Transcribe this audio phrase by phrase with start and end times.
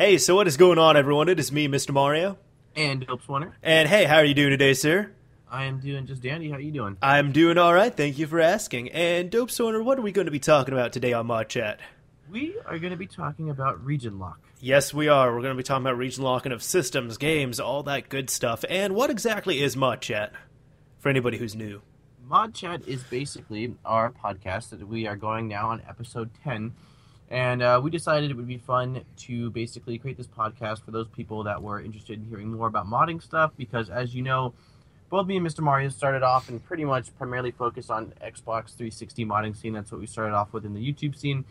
[0.00, 1.28] Hey, so what is going on, everyone?
[1.28, 1.92] It is me, Mr.
[1.92, 2.38] Mario.
[2.74, 3.52] And Dope Swanner.
[3.62, 5.12] And hey, how are you doing today, sir?
[5.50, 6.48] I am doing just dandy.
[6.48, 6.96] How are you doing?
[7.02, 7.94] I'm doing all right.
[7.94, 8.88] Thank you for asking.
[8.92, 11.80] And Dope Swanner, what are we going to be talking about today on Mod Chat?
[12.32, 14.40] We are going to be talking about region lock.
[14.58, 15.34] Yes, we are.
[15.34, 18.64] We're going to be talking about region locking of systems, games, all that good stuff.
[18.70, 20.32] And what exactly is Mod Chat?
[21.00, 21.82] For anybody who's new.
[22.26, 26.72] Mod Chat is basically our podcast that we are going now on episode 10
[27.30, 31.06] and uh, we decided it would be fun to basically create this podcast for those
[31.08, 33.52] people that were interested in hearing more about modding stuff.
[33.56, 34.52] Because as you know,
[35.10, 35.60] both me and Mr.
[35.60, 39.72] Mario started off and pretty much primarily focused on Xbox 360 modding scene.
[39.72, 41.44] That's what we started off with in the YouTube scene.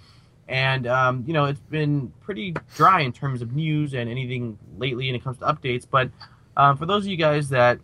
[0.50, 5.08] And um, you know, it's been pretty dry in terms of news and anything lately
[5.08, 5.86] when it comes to updates.
[5.90, 6.10] But
[6.58, 7.80] um, for those of you guys that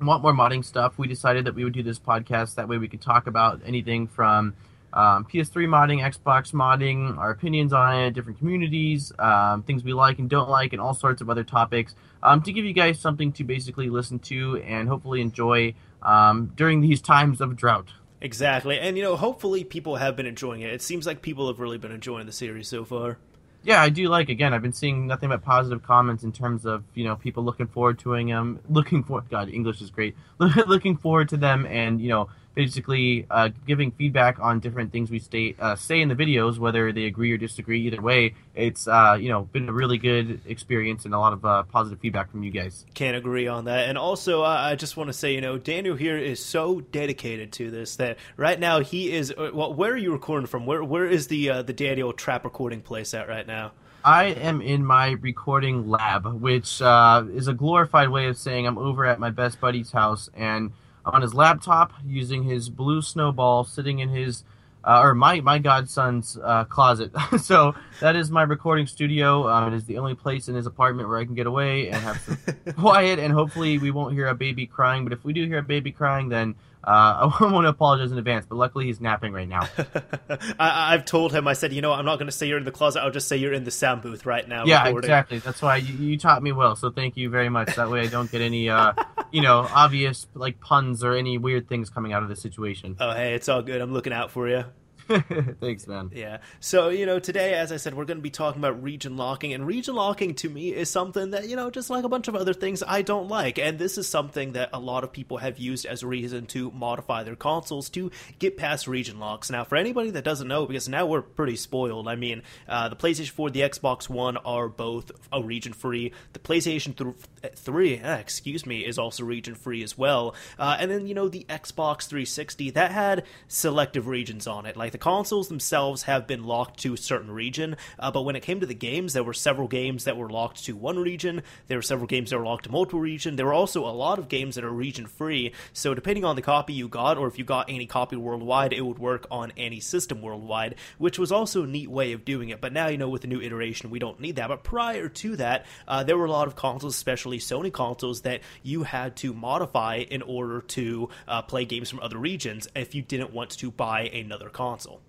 [0.00, 2.56] want more modding stuff, we decided that we would do this podcast.
[2.56, 4.54] That way, we could talk about anything from
[4.94, 10.18] um, PS3 modding, Xbox modding, our opinions on it, different communities, um, things we like
[10.18, 13.32] and don't like, and all sorts of other topics um, to give you guys something
[13.32, 17.90] to basically listen to and hopefully enjoy um, during these times of drought.
[18.20, 18.78] Exactly.
[18.78, 20.72] And, you know, hopefully people have been enjoying it.
[20.72, 23.18] It seems like people have really been enjoying the series so far.
[23.64, 24.28] Yeah, I do like.
[24.28, 27.66] Again, I've been seeing nothing but positive comments in terms of you know people looking
[27.66, 32.10] forward to them, looking for God, English is great, looking forward to them, and you
[32.10, 36.58] know basically uh, giving feedback on different things we stay, uh, say in the videos,
[36.58, 37.86] whether they agree or disagree.
[37.86, 41.44] Either way, it's uh, you know been a really good experience and a lot of
[41.44, 42.86] uh, positive feedback from you guys.
[42.94, 43.88] Can't agree on that.
[43.88, 47.70] And also, I just want to say, you know, Daniel here is so dedicated to
[47.70, 49.32] this that right now he is.
[49.36, 50.66] Uh, well, where are you recording from?
[50.66, 53.72] Where where is the uh, the Daniel trap recording place at right now?
[54.06, 59.06] I am in my recording lab, which is a glorified way of saying I'm over
[59.06, 60.72] at my best buddy's house and
[61.04, 64.44] on his laptop using his blue snowball sitting in his
[64.84, 67.10] uh, or my my godson's uh, closet.
[67.40, 69.48] so that is my recording studio.
[69.48, 71.96] Um, it is the only place in his apartment where I can get away and
[71.96, 72.38] have some
[72.74, 73.18] quiet.
[73.18, 75.04] And hopefully we won't hear a baby crying.
[75.04, 76.54] But if we do hear a baby crying, then
[76.86, 79.68] uh, I want to apologize in advance, but luckily he's napping right now.
[80.58, 81.48] I, have told him.
[81.48, 83.00] I said, you know, I'm not going to say you're in the closet.
[83.00, 84.64] I'll just say you're in the sound booth right now.
[84.64, 85.10] Yeah, recording.
[85.10, 85.38] exactly.
[85.38, 86.76] That's why you, you, taught me well.
[86.76, 87.74] So thank you very much.
[87.76, 88.92] That way I don't get any, uh,
[89.30, 92.96] you know, obvious like puns or any weird things coming out of the situation.
[93.00, 93.80] Oh, hey, it's all good.
[93.80, 94.64] I'm looking out for you.
[95.60, 96.10] Thanks, man.
[96.14, 96.38] Yeah.
[96.60, 99.52] So, you know, today, as I said, we're going to be talking about region locking.
[99.52, 102.34] And region locking to me is something that, you know, just like a bunch of
[102.34, 103.58] other things, I don't like.
[103.58, 106.70] And this is something that a lot of people have used as a reason to
[106.70, 109.50] modify their consoles to get past region locks.
[109.50, 112.96] Now, for anybody that doesn't know, because now we're pretty spoiled, I mean, uh, the
[112.96, 116.12] PlayStation 4, the Xbox One are both a region free.
[116.32, 117.14] The PlayStation
[117.54, 120.34] 3, uh, excuse me, is also region free as well.
[120.58, 124.76] Uh, and then, you know, the Xbox 360, that had selective regions on it.
[124.76, 128.42] Like, the consoles themselves have been locked to a certain region, uh, but when it
[128.42, 131.42] came to the games, there were several games that were locked to one region.
[131.68, 133.36] There were several games that were locked to multiple region.
[133.36, 135.52] There were also a lot of games that are region free.
[135.72, 138.84] So depending on the copy you got, or if you got any copy worldwide, it
[138.84, 142.60] would work on any system worldwide, which was also a neat way of doing it.
[142.60, 144.48] But now you know with the new iteration, we don't need that.
[144.48, 148.40] But prior to that, uh, there were a lot of consoles, especially Sony consoles, that
[148.62, 153.02] you had to modify in order to uh, play games from other regions if you
[153.02, 155.00] didn't want to buy another console.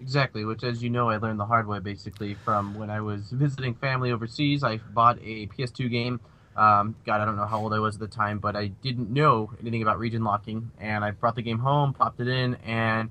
[0.00, 3.30] Exactly, which, as you know, I learned the hard way basically from when I was
[3.30, 4.64] visiting family overseas.
[4.64, 6.20] I bought a PS2 game.
[6.56, 9.10] Um, God, I don't know how old I was at the time, but I didn't
[9.10, 10.70] know anything about region locking.
[10.80, 13.10] And I brought the game home, popped it in, and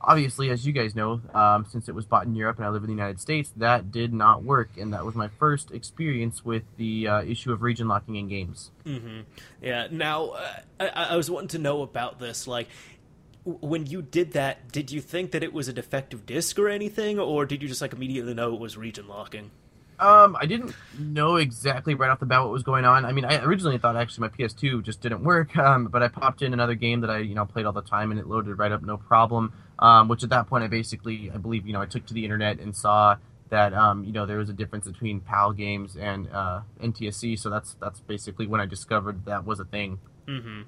[0.00, 2.82] obviously, as you guys know, um, since it was bought in Europe and I live
[2.82, 4.70] in the United States, that did not work.
[4.78, 8.70] And that was my first experience with the uh, issue of region locking in games.
[8.84, 9.20] Mm-hmm.
[9.62, 9.88] Yeah.
[9.90, 12.46] Now, uh, I, I was wanting to know about this.
[12.46, 12.68] Like,
[13.44, 17.18] when you did that, did you think that it was a defective disc or anything,
[17.18, 19.50] or did you just like immediately know it was region locking?
[20.00, 23.04] Um, I didn't know exactly right off the bat what was going on.
[23.04, 26.42] I mean, I originally thought actually my PS2 just didn't work, um, but I popped
[26.42, 28.70] in another game that I you know played all the time and it loaded right
[28.70, 29.52] up no problem.
[29.78, 32.24] Um, which at that point I basically I believe you know I took to the
[32.24, 33.16] internet and saw
[33.50, 37.50] that um, you know there was a difference between PAL games and uh, NTSC, so
[37.50, 40.00] that's that's basically when I discovered that was a thing.
[40.26, 40.62] Mm-hmm.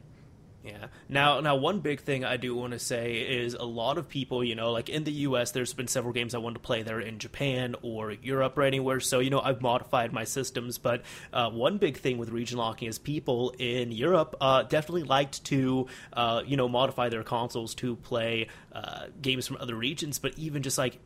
[0.62, 0.89] Yeah.
[1.09, 4.45] Now, now, one big thing I do want to say is a lot of people,
[4.45, 7.01] you know, like in the U.S., there's been several games I wanted to play there
[7.01, 9.01] in Japan or Europe or anywhere.
[9.01, 10.77] So, you know, I've modified my systems.
[10.77, 11.03] But
[11.33, 15.87] uh, one big thing with region locking is people in Europe uh, definitely liked to,
[16.12, 20.19] uh, you know, modify their consoles to play uh, games from other regions.
[20.19, 20.99] But even just like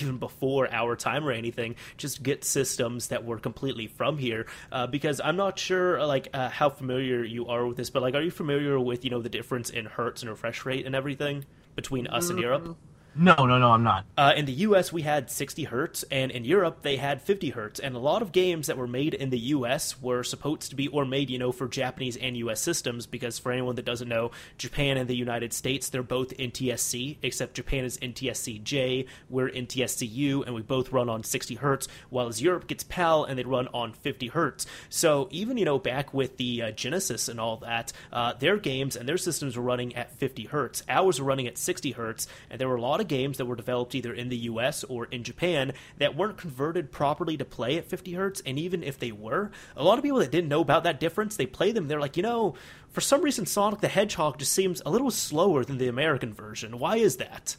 [0.00, 4.46] even before our time or anything, just get systems that were completely from here.
[4.70, 8.14] Uh, because I'm not sure like uh, how familiar you are with this, but like,
[8.14, 11.44] are you familiar with you know the difference in hertz and refresh rate and everything
[11.74, 12.32] between us mm-hmm.
[12.32, 12.76] and Europe?
[13.14, 14.04] No, no, no, I'm not.
[14.16, 17.80] Uh, in the US, we had 60 hertz, and in Europe, they had 50 hertz.
[17.80, 20.86] And a lot of games that were made in the US were supposed to be,
[20.86, 24.30] or made, you know, for Japanese and US systems, because for anyone that doesn't know,
[24.58, 30.54] Japan and the United States, they're both NTSC, except Japan is NTSC-J, we're NTSC-U, and
[30.54, 33.92] we both run on 60 hertz, while as Europe gets PAL and they run on
[33.92, 34.66] 50 hertz.
[34.88, 38.94] So even, you know, back with the uh, Genesis and all that, uh, their games
[38.94, 40.84] and their systems were running at 50 hertz.
[40.88, 43.56] Ours were running at 60 hertz, and there were a lot of games that were
[43.56, 47.86] developed either in the US or in Japan that weren't converted properly to play at
[47.86, 48.42] 50 hertz.
[48.46, 51.36] And even if they were, a lot of people that didn't know about that difference,
[51.36, 51.88] they play them.
[51.88, 52.54] They're like, you know,
[52.90, 56.78] for some reason, Sonic the Hedgehog just seems a little slower than the American version.
[56.78, 57.56] Why is that?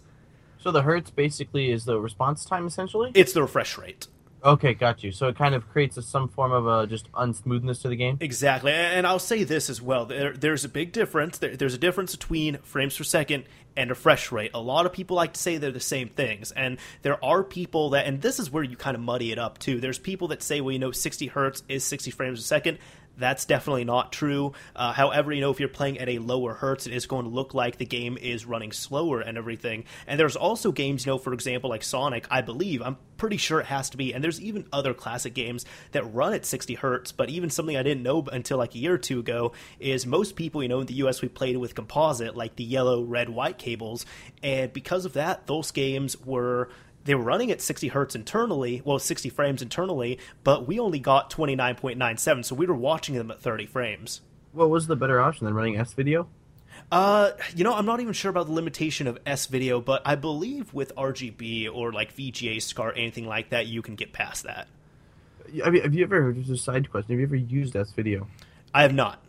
[0.60, 3.12] So the hertz basically is the response time, essentially.
[3.16, 4.08] It's the refresh rate.
[4.44, 5.12] Okay, got you.
[5.12, 8.18] So it kind of creates a, some form of a just unsmoothness to the game.
[8.20, 11.38] Exactly, and I'll say this as well: there, there's a big difference.
[11.38, 13.44] There, there's a difference between frames per second
[13.78, 14.52] and refresh rate.
[14.54, 17.92] A lot of people like to say they're the same things, and there are people
[17.92, 19.80] that, and this is where you kind of muddy it up too.
[19.80, 22.80] There's people that say, well, you know, 60 hertz is 60 frames a second.
[23.22, 24.54] That's definitely not true.
[24.76, 27.32] Uh, however, you know, if you're playing at a lower hertz, it is going to
[27.32, 29.86] look like the game is running slower and everything.
[30.08, 33.60] And there's also games, you know, for example, like Sonic, I believe, I'm pretty sure
[33.60, 34.14] it has to be.
[34.14, 37.84] And there's even other classic games that run at 60 hertz, but even something I
[37.84, 40.88] didn't know until like a year or two ago is most people, you know, in
[40.88, 44.06] the US, we played with composite, like the yellow, red, white cables.
[44.42, 46.70] And because of that, those games were
[47.04, 51.30] they were running at 60 hertz internally, well, 60 frames internally, but we only got
[51.30, 54.22] 29.97, so we were watching them at 30 frames.
[54.52, 56.28] What was the better option than running S video?
[56.92, 60.16] Uh, you know, I'm not even sure about the limitation of S video, but I
[60.16, 64.68] believe with RGB or like VGA SCART, anything like that, you can get past that.
[65.64, 68.28] Have you, have you ever, just a side question, have you ever used S video?
[68.74, 69.22] I have not.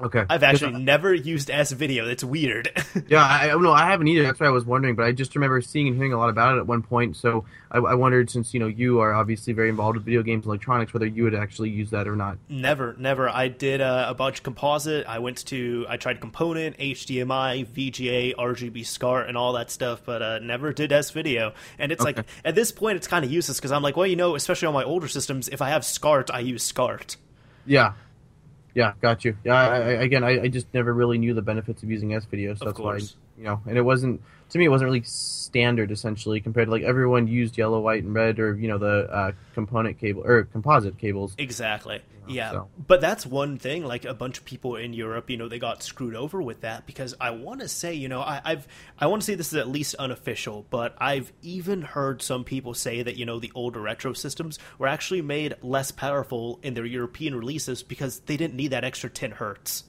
[0.00, 0.24] Okay.
[0.30, 2.06] I've actually I, never used S video.
[2.06, 2.70] That's weird.
[3.08, 4.22] yeah, I no, I haven't either.
[4.22, 4.94] That's why I was wondering.
[4.94, 7.16] But I just remember seeing and hearing a lot about it at one point.
[7.16, 10.46] So I, I, wondered, since you know you are obviously very involved with video games,
[10.46, 12.38] electronics, whether you would actually use that or not.
[12.48, 13.28] Never, never.
[13.28, 15.06] I did uh, a bunch of composite.
[15.06, 20.22] I went to, I tried component, HDMI, VGA, RGB, SCART, and all that stuff, but
[20.22, 21.54] uh, never did S video.
[21.76, 22.14] And it's okay.
[22.18, 24.66] like at this point, it's kind of useless because I'm like, well, you know, especially
[24.66, 27.16] on my older systems, if I have SCART, I use SCART.
[27.66, 27.92] Yeah,
[28.74, 29.36] yeah, got you.
[29.44, 32.24] Yeah, I, I, again, I, I, just never really knew the benefits of using S
[32.24, 33.14] video, so of that's course.
[33.14, 34.20] why you know, and it wasn't
[34.50, 38.14] to me, it wasn't really standard essentially compared to like everyone used yellow, white, and
[38.14, 41.34] red, or you know the uh, component cable or composite cables.
[41.36, 41.96] Exactly.
[41.96, 42.68] You know, yeah, so.
[42.86, 43.84] but that's one thing.
[43.84, 46.86] Like a bunch of people in Europe, you know, they got screwed over with that
[46.86, 48.66] because I want to say, you know, I, I've
[48.98, 52.72] I want to say this is at least unofficial, but I've even heard some people
[52.72, 56.86] say that you know the older retro systems were actually made less powerful in their
[56.86, 59.84] European releases because they didn't need that extra 10 hertz.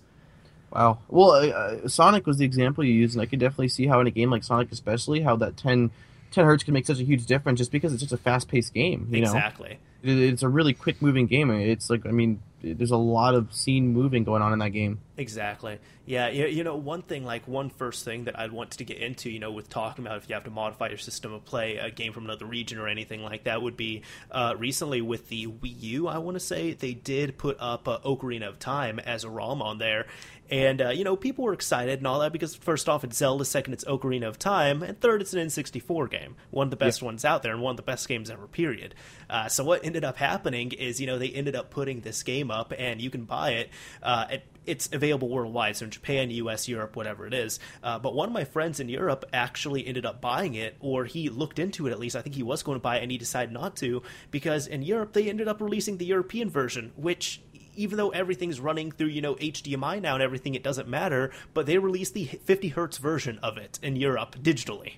[0.71, 1.00] Wow.
[1.07, 4.00] Well, uh, uh, Sonic was the example you used, and I could definitely see how
[4.00, 5.89] in a game like Sonic, especially, how that 10,
[6.31, 8.74] 10 hertz can make such a huge difference just because it's such a fast paced
[8.74, 9.07] game.
[9.12, 9.69] You exactly.
[9.69, 9.77] Know?
[10.01, 11.51] it's a really quick moving game.
[11.51, 15.00] It's like I mean, there's a lot of scene moving going on in that game.
[15.19, 15.80] Exactly.
[16.06, 16.30] Yeah.
[16.30, 19.38] You know, one thing like one first thing that I'd want to get into, you
[19.38, 22.13] know, with talking about if you have to modify your system of play, a game
[22.13, 26.07] from another region or anything like that, would be uh, recently with the Wii U.
[26.07, 29.62] I want to say they did put up uh, Ocarina of Time as a ROM
[29.62, 30.06] on there,
[30.51, 33.45] and, uh, you know, people were excited and all that because, first off, it's Zelda,
[33.45, 36.36] second, it's Ocarina of Time, and third, it's an N64 game.
[36.50, 37.06] One of the best yeah.
[37.06, 38.95] ones out there and one of the best games ever, period.
[39.30, 42.50] Uh, so, what ended up happening is, you know, they ended up putting this game
[42.50, 43.69] up, and you can buy it.
[44.02, 47.59] Uh, it it's available worldwide, so in Japan, US, Europe, whatever it is.
[47.83, 51.30] Uh, but one of my friends in Europe actually ended up buying it, or he
[51.30, 52.16] looked into it at least.
[52.16, 54.83] I think he was going to buy it, and he decided not to because in
[54.83, 57.42] Europe they ended up releasing the European version, which
[57.76, 61.31] even though everything's running through you know HDMI now and everything, it doesn't matter.
[61.54, 64.94] But they released the 50 hertz version of it in Europe digitally.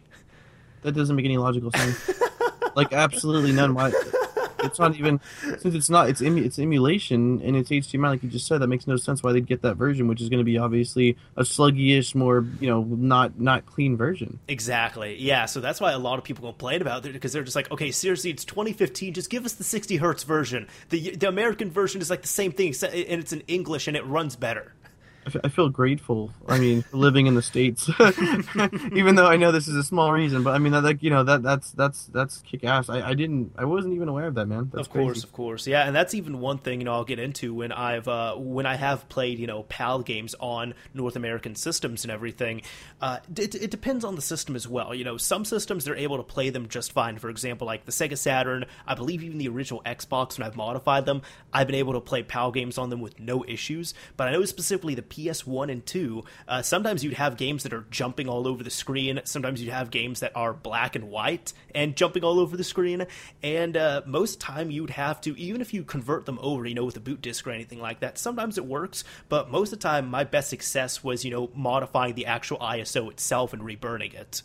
[0.82, 2.22] That doesn't make any logical sense.
[2.76, 3.74] like absolutely none.
[3.74, 3.92] Why?
[4.64, 5.20] It's not even
[5.60, 8.88] since it's not it's it's emulation and it's HDMI like you just said that makes
[8.88, 12.16] no sense why they'd get that version which is going to be obviously a sluggyish
[12.16, 14.40] more you know not not clean version.
[14.48, 15.18] Exactly.
[15.20, 15.46] Yeah.
[15.46, 17.92] So that's why a lot of people complain about it because they're just like, okay,
[17.92, 19.14] seriously, it's 2015.
[19.14, 20.68] Just give us the 60 hertz version.
[20.90, 24.06] The the American version is like the same thing and it's in English and it
[24.06, 24.74] runs better.
[25.44, 26.32] I feel grateful.
[26.48, 27.90] I mean, living in the states,
[28.92, 31.24] even though I know this is a small reason, but I mean, like you know,
[31.24, 32.90] that that's that's that's kick ass.
[32.90, 34.72] I, I didn't, I wasn't even aware of that, man.
[34.74, 35.28] That's of course, crazy.
[35.28, 38.08] of course, yeah, and that's even one thing you know I'll get into when I've
[38.08, 42.64] uh, when I have played you know PAL games on North American systems and everything.
[43.00, 44.96] Uh, it, it depends on the system as well.
[44.96, 47.20] You know, some systems they're able to play them just fine.
[47.20, 51.06] For example, like the Sega Saturn, I believe even the original Xbox when I've modified
[51.06, 51.22] them,
[51.54, 53.94] I've been able to play PAL games on them with no issues.
[54.18, 57.86] But I know specifically the PS1 and 2, uh, sometimes you'd have games that are
[57.92, 59.22] jumping all over the screen.
[59.26, 63.06] Sometimes you'd have games that are black and white and jumping all over the screen.
[63.44, 66.86] And uh, most time you'd have to, even if you convert them over, you know,
[66.86, 69.04] with a boot disk or anything like that, sometimes it works.
[69.30, 73.12] But most of the time, my best success was, you know, modifying the actual ISO
[73.12, 74.42] itself and reburning it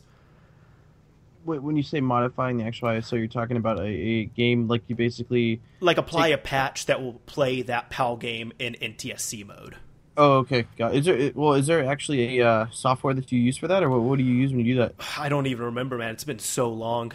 [1.47, 4.97] when you say modifying the actual ISO, you're talking about a, a game like you
[4.97, 6.35] basically like apply take...
[6.35, 9.77] a patch that will play that PAL game in NTSC mode.
[10.17, 10.67] Oh, okay.
[10.79, 10.95] Got.
[10.95, 11.55] Is there well?
[11.55, 14.25] Is there actually a uh, software that you use for that, or what, what do
[14.25, 14.95] you use when you do that?
[15.19, 16.13] I don't even remember, man.
[16.13, 17.13] It's been so long.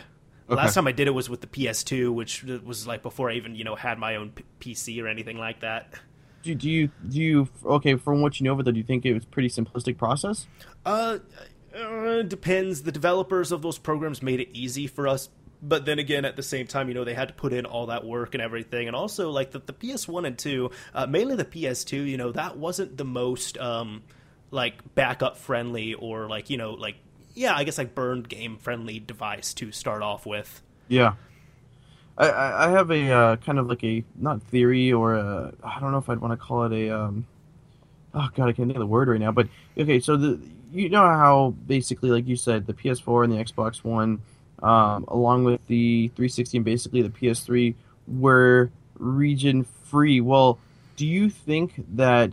[0.50, 0.56] Okay.
[0.56, 3.56] Last time I did it was with the PS2, which was like before I even
[3.56, 4.44] you know had my own P-
[4.76, 5.94] PC or anything like that.
[6.44, 7.96] Do, do you do you okay?
[7.96, 10.48] From what you know of it, do you think it was pretty simplistic process?
[10.86, 11.20] Uh,
[11.76, 12.84] uh, depends.
[12.84, 15.30] The developers of those programs made it easy for us,
[15.62, 17.88] but then again, at the same time, you know, they had to put in all
[17.88, 21.46] that work and everything, and also like the, the PS1 and two, uh, mainly the
[21.46, 22.08] PS2.
[22.08, 24.04] You know, that wasn't the most um,
[24.50, 26.96] like backup friendly or like you know like
[27.34, 30.62] yeah, I guess like burned game friendly device to start off with.
[30.88, 31.14] Yeah.
[32.18, 35.98] I, I have a uh, kind of like a not theory or I don't know
[35.98, 37.26] if I'd want to call it a um,
[38.14, 40.40] oh god I can't think of the word right now but okay so the
[40.72, 44.22] you know how basically, like you said, the PS4 and the Xbox One,
[44.62, 47.76] um, along with the 360 and basically the PS3,
[48.08, 50.22] were region free.
[50.22, 50.60] Well,
[50.96, 52.32] do you think that,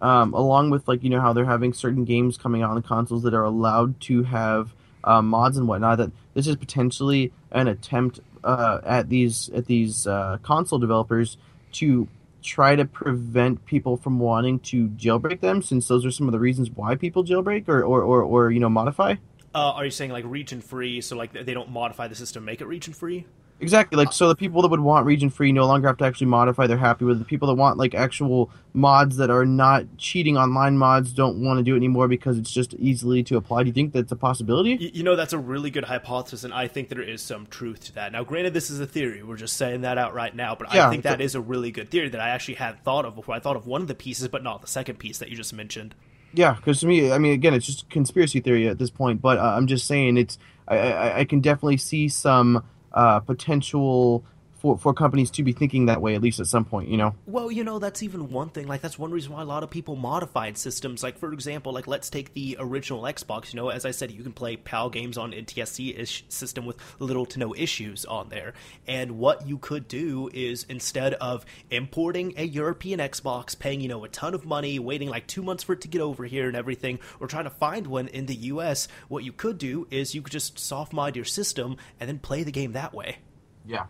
[0.00, 2.82] um, along with like you know how they're having certain games coming out on the
[2.82, 4.72] consoles that are allowed to have
[5.04, 10.06] uh, mods and whatnot, that this is potentially an attempt uh, at these at these
[10.06, 11.36] uh, console developers
[11.72, 12.08] to
[12.42, 16.38] try to prevent people from wanting to jailbreak them since those are some of the
[16.38, 19.14] reasons why people jailbreak or or, or, or you know modify
[19.54, 22.60] uh, are you saying like region free so like they don't modify the system make
[22.60, 23.26] it region free
[23.60, 23.96] Exactly.
[23.96, 26.66] Like so, the people that would want region free no longer have to actually modify.
[26.66, 27.20] They're happy with it.
[27.20, 31.12] the people that want like actual mods that are not cheating online mods.
[31.12, 33.64] Don't want to do it anymore because it's just easily to apply.
[33.64, 34.92] Do you think that's a possibility?
[34.94, 37.94] You know, that's a really good hypothesis, and I think there is some truth to
[37.94, 38.12] that.
[38.12, 39.22] Now, granted, this is a theory.
[39.22, 41.72] We're just saying that out right now, but yeah, I think that is a really
[41.72, 43.34] good theory that I actually hadn't thought of before.
[43.34, 45.52] I thought of one of the pieces, but not the second piece that you just
[45.52, 45.96] mentioned.
[46.32, 49.20] Yeah, because to me, I mean, again, it's just conspiracy theory at this point.
[49.20, 54.24] But uh, I'm just saying, it's I, I, I can definitely see some uh, potential
[54.58, 57.14] for, for companies to be thinking that way at least at some point you know?
[57.26, 58.66] Well you know that's even one thing.
[58.66, 61.02] Like that's one reason why a lot of people modified systems.
[61.02, 64.22] Like for example like let's take the original xbox you know as i said you
[64.22, 68.54] can play pal games on ntsc ish system with little to no issues on there.
[68.86, 74.04] And what you could do is instead of importing a european xbox paying you know
[74.04, 76.56] a ton of money waiting like two months for it to get over here and
[76.56, 80.22] everything or trying to find one in the us what you could do is you
[80.22, 83.18] could just soft mod your system and then play the game that way.
[83.66, 83.86] Yeah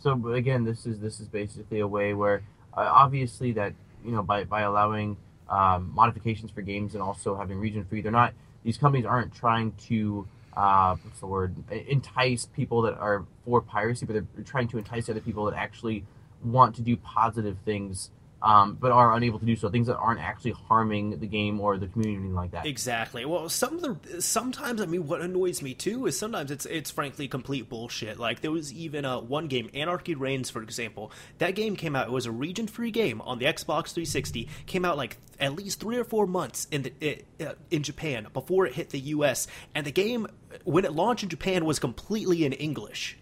[0.00, 2.42] so again, this is this is basically a way where
[2.76, 3.72] uh, obviously that
[4.04, 5.16] you know by by allowing
[5.48, 8.32] um, modifications for games and also having region free, they're not
[8.64, 10.26] these companies aren't trying to
[10.56, 15.08] uh, what's the word entice people that are for piracy, but they're trying to entice
[15.08, 16.04] other people that actually
[16.44, 18.10] want to do positive things
[18.42, 19.68] um, but are unable to do so.
[19.68, 22.66] Things that aren't actually harming the game or the community, like that.
[22.66, 23.24] Exactly.
[23.24, 26.90] Well, some of the sometimes I mean, what annoys me too is sometimes it's it's
[26.90, 28.18] frankly complete bullshit.
[28.18, 31.10] Like there was even uh, one game, Anarchy Reigns, for example.
[31.38, 32.06] That game came out.
[32.06, 34.48] It was a region-free game on the Xbox 360.
[34.66, 38.66] Came out like at least three or four months in the uh, in Japan before
[38.66, 39.46] it hit the U.S.
[39.74, 40.28] And the game,
[40.64, 43.18] when it launched in Japan, was completely in English.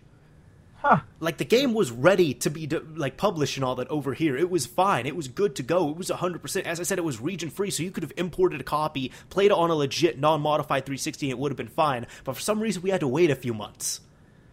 [0.79, 1.01] Huh.
[1.21, 4.37] Like the game was ready to be like published and all that over here.
[4.37, 5.07] It was fine.
[5.07, 5.91] It was good to go.
[5.91, 6.63] It was 100%.
[6.63, 9.47] As I said, it was region free, so you could have imported a copy, played
[9.47, 12.07] it on a legit non-modified 360, and it would have been fine.
[12.25, 14.01] But for some reason, we had to wait a few months.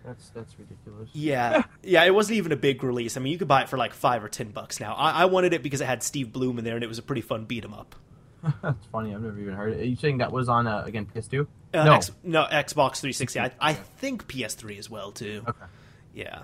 [0.06, 1.10] That's that's ridiculous.
[1.14, 2.04] Yeah, yeah.
[2.04, 3.16] It wasn't even a big release.
[3.16, 4.94] I mean, you could buy it for like five or ten bucks now.
[4.96, 7.04] I, I wanted it because it had Steve Blum in there, and it was a
[7.04, 7.96] pretty fun beat 'em up.
[8.62, 9.16] That's funny.
[9.16, 9.80] I've never even heard it.
[9.80, 11.48] Are you saying that was on uh, again PS2?
[11.74, 13.40] Uh, no, X, no Xbox 360.
[13.40, 15.44] I, I think PS3 as well too.
[15.48, 15.66] Okay.
[16.14, 16.44] Yeah.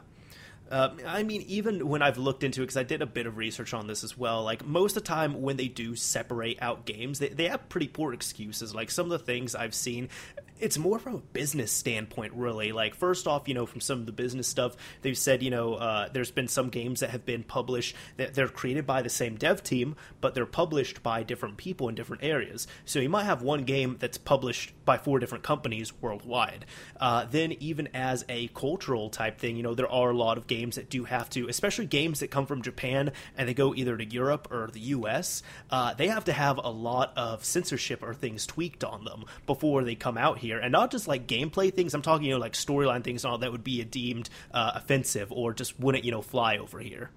[0.69, 3.37] Uh, I mean, even when I've looked into it, because I did a bit of
[3.37, 6.85] research on this as well, like most of the time when they do separate out
[6.85, 8.75] games, they, they have pretty poor excuses.
[8.75, 10.09] Like some of the things I've seen,
[10.59, 12.71] it's more from a business standpoint, really.
[12.71, 15.75] Like, first off, you know, from some of the business stuff, they've said, you know,
[15.75, 19.35] uh, there's been some games that have been published that they're created by the same
[19.35, 22.67] dev team, but they're published by different people in different areas.
[22.85, 26.65] So you might have one game that's published by four different companies worldwide.
[26.99, 30.47] Uh, then, even as a cultural type thing, you know, there are a lot of
[30.47, 33.95] games that do have to, especially games that come from Japan and they go either
[33.95, 38.13] to Europe or the US, uh, they have to have a lot of censorship or
[38.13, 41.73] things tweaked on them before they come out here here, and not just like gameplay
[41.73, 41.93] things.
[41.93, 45.31] I'm talking, you know, like storyline things and all that would be deemed uh, offensive
[45.31, 47.09] or just wouldn't, you know, fly over here.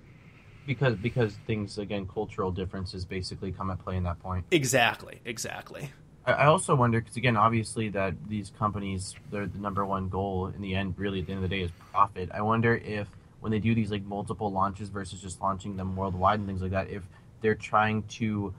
[0.66, 4.44] because because things again cultural differences basically come at play in that point.
[4.50, 5.20] Exactly.
[5.24, 5.90] Exactly.
[6.24, 10.52] I, I also wonder because again obviously that these companies their the number one goal
[10.54, 12.30] in the end really at the end of the day is profit.
[12.32, 13.08] I wonder if
[13.40, 16.70] when they do these like multiple launches versus just launching them worldwide and things like
[16.70, 17.02] that if
[17.40, 18.54] they're trying to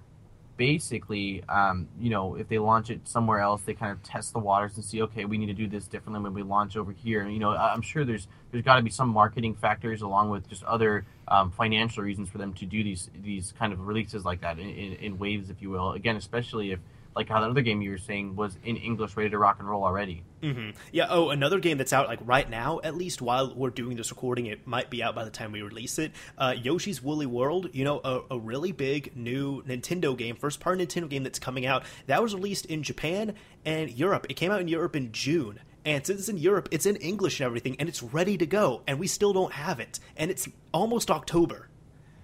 [0.57, 4.39] basically, um, you know, if they launch it somewhere else, they kind of test the
[4.39, 7.27] waters and see, okay, we need to do this differently when we launch over here.
[7.27, 10.63] You know, I'm sure there's there's got to be some marketing factors along with just
[10.63, 14.59] other um, financial reasons for them to do these these kind of releases like that
[14.59, 15.93] in, in, in waves, if you will.
[15.93, 16.79] Again, especially if
[17.15, 19.69] like how the other game you were saying was in English, ready to rock and
[19.69, 20.23] roll already.
[20.41, 20.71] Mm-hmm.
[20.91, 21.07] Yeah.
[21.09, 24.47] Oh, another game that's out like right now, at least while we're doing this recording,
[24.47, 26.11] it might be out by the time we release it.
[26.37, 27.69] Uh, Yoshi's Woolly World.
[27.73, 31.65] You know, a, a really big new Nintendo game, first part Nintendo game that's coming
[31.65, 31.83] out.
[32.07, 34.27] That was released in Japan and Europe.
[34.29, 35.59] It came out in Europe in June.
[35.85, 38.83] And since it's in Europe, it's in English and everything, and it's ready to go.
[38.87, 39.99] And we still don't have it.
[40.15, 41.67] And it's almost October.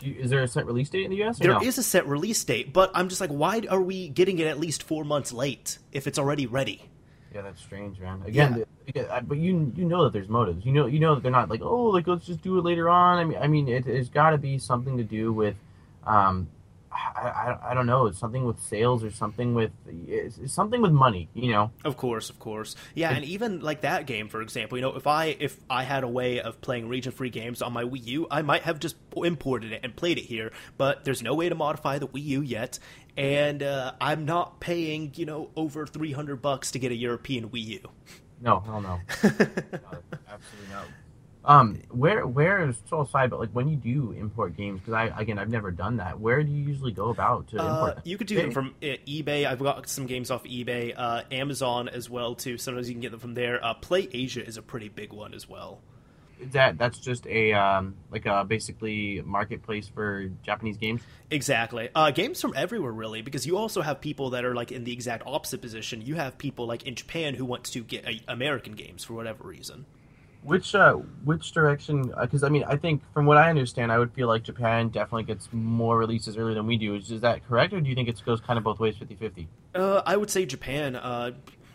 [0.01, 1.39] You, is there a set release date in the US?
[1.39, 1.61] There no?
[1.61, 4.59] is a set release date, but I'm just like, why are we getting it at
[4.59, 6.89] least four months late if it's already ready?
[7.33, 8.23] Yeah, that's strange, man.
[8.25, 8.65] Again,
[8.95, 9.19] yeah.
[9.21, 10.65] but you you know that there's motives.
[10.65, 12.89] You know you know that they're not like, oh, like let's just do it later
[12.89, 13.19] on.
[13.19, 15.55] I mean, I mean, it, has got to be something to do with
[16.07, 16.47] um,
[16.91, 18.07] I, I, I, don't know.
[18.07, 19.71] It's something with sales or something with
[20.47, 21.71] something with money, you know.
[21.85, 23.11] Of course, of course, yeah.
[23.11, 26.07] and even like that game, for example, you know, if I if I had a
[26.07, 29.71] way of playing region free games on my Wii U, I might have just imported
[29.71, 30.51] it and played it here.
[30.77, 32.79] But there's no way to modify the Wii U yet,
[33.15, 37.49] and uh, I'm not paying you know over three hundred bucks to get a European
[37.49, 37.79] Wii U.
[38.41, 39.29] No, hell no, no
[40.27, 40.85] absolutely not.
[41.49, 45.39] Um, where where so aside, but like when you do import games, because I again
[45.39, 46.19] I've never done that.
[46.19, 47.97] Where do you usually go about to import?
[47.97, 49.47] Uh, you could do them from uh, eBay.
[49.47, 52.59] I've got some games off eBay, uh, Amazon as well too.
[52.59, 53.65] Sometimes you can get them from there.
[53.65, 55.81] Uh, Play Asia is a pretty big one as well.
[56.51, 61.01] That that's just a um, like a basically marketplace for Japanese games.
[61.31, 64.83] Exactly, uh, games from everywhere really, because you also have people that are like in
[64.83, 66.03] the exact opposite position.
[66.03, 69.47] You have people like in Japan who want to get uh, American games for whatever
[69.47, 69.87] reason.
[70.43, 70.93] Which uh,
[71.25, 72.13] which direction?
[72.19, 74.87] Because uh, I mean, I think from what I understand, I would feel like Japan
[74.87, 76.95] definitely gets more releases earlier than we do.
[76.95, 79.47] Is, is that correct, or do you think it goes kind of both ways, 50-50?
[79.75, 80.95] Uh, I would say Japan.
[80.95, 81.31] Uh,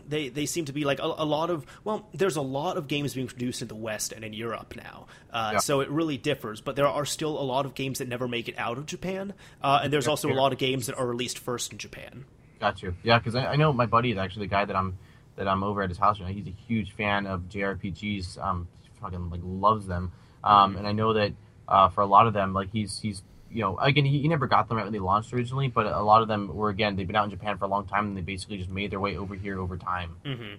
[0.08, 2.88] they they seem to be like a, a, lot of well, there's a lot of
[2.88, 5.58] games being produced in the West and in Europe now, uh, yeah.
[5.58, 6.60] so it really differs.
[6.60, 9.34] But there are still a lot of games that never make it out of Japan,
[9.62, 12.24] uh, and there's also a lot of games that are released first in Japan.
[12.60, 12.94] Got you.
[13.02, 14.98] Yeah, because I, I know my buddy is actually the guy that I'm
[15.36, 16.34] that I'm over at his house right now.
[16.34, 18.42] He's a huge fan of JRPGs.
[18.42, 18.68] Um,
[19.04, 20.12] fucking like loves them.
[20.42, 21.32] Um, and I know that
[21.68, 24.46] uh, for a lot of them, like he's he's you know again he, he never
[24.46, 27.06] got them right when they launched originally, but a lot of them were again they've
[27.06, 29.16] been out in Japan for a long time and they basically just made their way
[29.16, 30.16] over here over time.
[30.24, 30.54] Mm-hmm.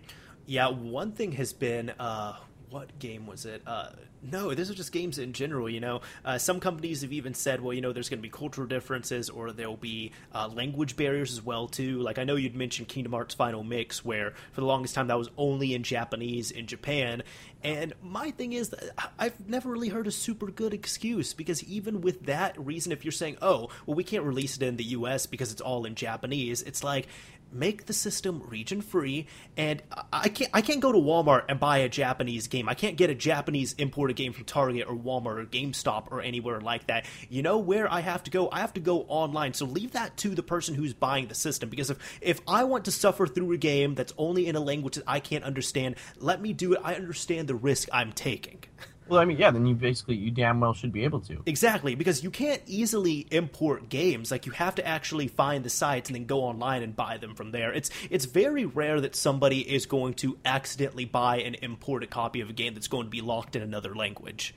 [0.48, 2.36] Yeah, one thing has been uh,
[2.70, 3.62] what game was it?
[3.66, 3.90] Uh,
[4.22, 5.70] no, these are just games in general.
[5.70, 8.30] You know, uh, some companies have even said, well, you know, there's going to be
[8.30, 12.00] cultural differences, or there'll be uh, language barriers as well too.
[12.00, 15.18] Like I know you'd mentioned Kingdom Hearts Final Mix, where for the longest time that
[15.18, 17.24] was only in Japanese in Japan.
[17.64, 22.02] And my thing is, that I've never really heard a super good excuse because even
[22.02, 25.26] with that reason, if you're saying, oh, well, we can't release it in the U.S.
[25.26, 27.08] because it's all in Japanese, it's like
[27.56, 31.80] make the system region free and I can't I can't go to Walmart and buy
[31.80, 32.68] a Japanese game.
[32.68, 36.60] I can't get a Japanese imported game from Target or Walmart or GameStop or anywhere
[36.60, 37.06] like that.
[37.30, 38.50] You know where I have to go?
[38.52, 39.54] I have to go online.
[39.54, 42.86] So leave that to the person who's buying the system because if if I want
[42.86, 46.42] to suffer through a game that's only in a language that I can't understand, let
[46.42, 46.82] me do it.
[46.84, 48.64] I understand the risk I'm taking.
[49.08, 51.42] Well, I mean, yeah, then you basically you damn well should be able to.
[51.46, 54.32] Exactly, because you can't easily import games.
[54.32, 57.36] Like you have to actually find the sites and then go online and buy them
[57.36, 57.72] from there.
[57.72, 62.42] It's it's very rare that somebody is going to accidentally buy and import a copy
[62.42, 64.56] of a game that's going to be locked in another language.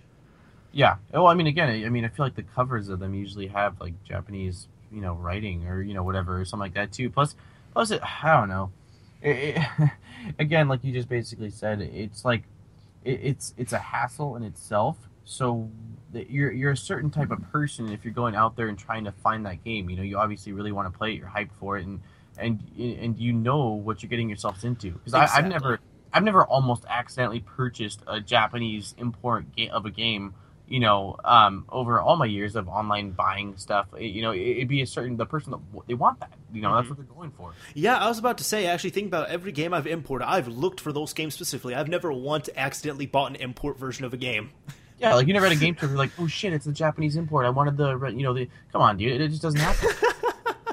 [0.73, 0.97] Yeah.
[1.13, 3.81] Well, I mean, again, I mean, I feel like the covers of them usually have
[3.81, 7.11] like Japanese, you know, writing or you know whatever or something like that too.
[7.11, 7.35] Plus,
[7.75, 8.71] plus, it, I don't know.
[9.21, 9.91] It, it,
[10.39, 12.45] again, like you just basically said, it's like
[13.05, 14.97] it, it's it's a hassle in itself.
[15.25, 15.71] So
[16.13, 19.13] you're you're a certain type of person if you're going out there and trying to
[19.13, 19.91] find that game.
[19.91, 21.17] You know, you obviously really want to play it.
[21.17, 22.01] You're hyped for it, and
[22.39, 24.93] and and you know what you're getting yourselves into.
[24.93, 25.45] Because exactly.
[25.45, 25.81] I've never
[26.13, 30.35] I've never almost accidentally purchased a Japanese import of a game
[30.69, 34.83] you know, um, over all my years of online buying stuff, you know, it'd be
[34.83, 36.33] a certain the person that they want that.
[36.53, 36.77] You know, mm-hmm.
[36.77, 37.55] that's what they're going for.
[37.75, 38.67] Yeah, I was about to say.
[38.67, 40.27] Actually, think about every game I've imported.
[40.27, 41.75] I've looked for those games specifically.
[41.75, 44.51] I've never once accidentally bought an import version of a game.
[45.01, 47.47] Yeah, like you never had a game to like, oh shit, it's a Japanese import.
[47.47, 48.49] I wanted the, you know, the.
[48.73, 49.91] Come on, dude, it just doesn't happen.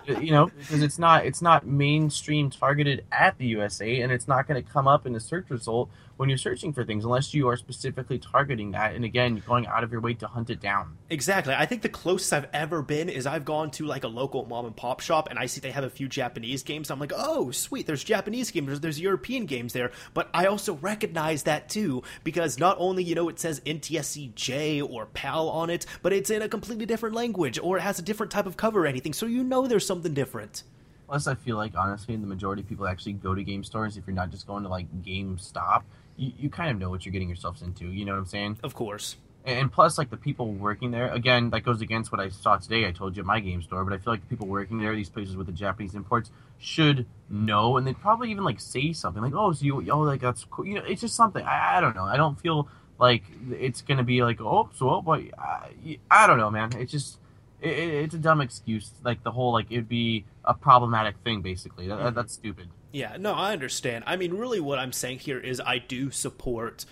[0.24, 4.48] you know, because it's not it's not mainstream targeted at the USA, and it's not
[4.48, 7.47] going to come up in the search result when you're searching for things unless you
[7.47, 10.97] are specifically targeting that and again going out of your way to hunt it down.
[11.10, 11.54] Exactly.
[11.54, 14.65] I think the closest I've ever been is I've gone to like a local mom
[14.65, 16.89] and pop shop and I see they have a few Japanese games.
[16.89, 19.91] I'm like, oh, sweet, there's Japanese games, there's, there's European games there.
[20.13, 25.08] But I also recognize that too because not only, you know, it says NTSC or
[25.08, 28.32] PAL on it, but it's in a completely different language or it has a different
[28.32, 29.13] type of cover or anything.
[29.13, 30.63] So you know there's something different.
[31.08, 33.98] Plus, I feel like honestly, the majority of people actually go to game stores.
[33.98, 35.84] If you're not just going to like GameStop,
[36.18, 37.86] you, you kind of know what you're getting yourselves into.
[37.88, 38.60] You know what I'm saying?
[38.63, 39.18] Of course.
[39.46, 42.88] And plus, like the people working there, again, that goes against what I saw today.
[42.88, 44.96] I told you at my game store, but I feel like the people working there,
[44.96, 49.22] these places with the Japanese imports, should know, and they'd probably even like say something
[49.22, 51.46] like, "Oh, so you, oh, like that's cool." You know, it's just something.
[51.46, 52.06] I, I don't know.
[52.06, 56.39] I don't feel like it's gonna be like, "Oh, so, oh, but I, I don't
[56.39, 57.20] know, man." It's just,
[57.62, 58.91] it, it's a dumb excuse.
[59.04, 61.88] Like the whole, like it'd be a problematic thing, basically.
[61.88, 62.15] That, Mm-hmm.
[62.15, 62.70] that's stupid.
[62.91, 64.06] Yeah, no, I understand.
[64.08, 66.86] I mean, really, what I'm saying here is I do support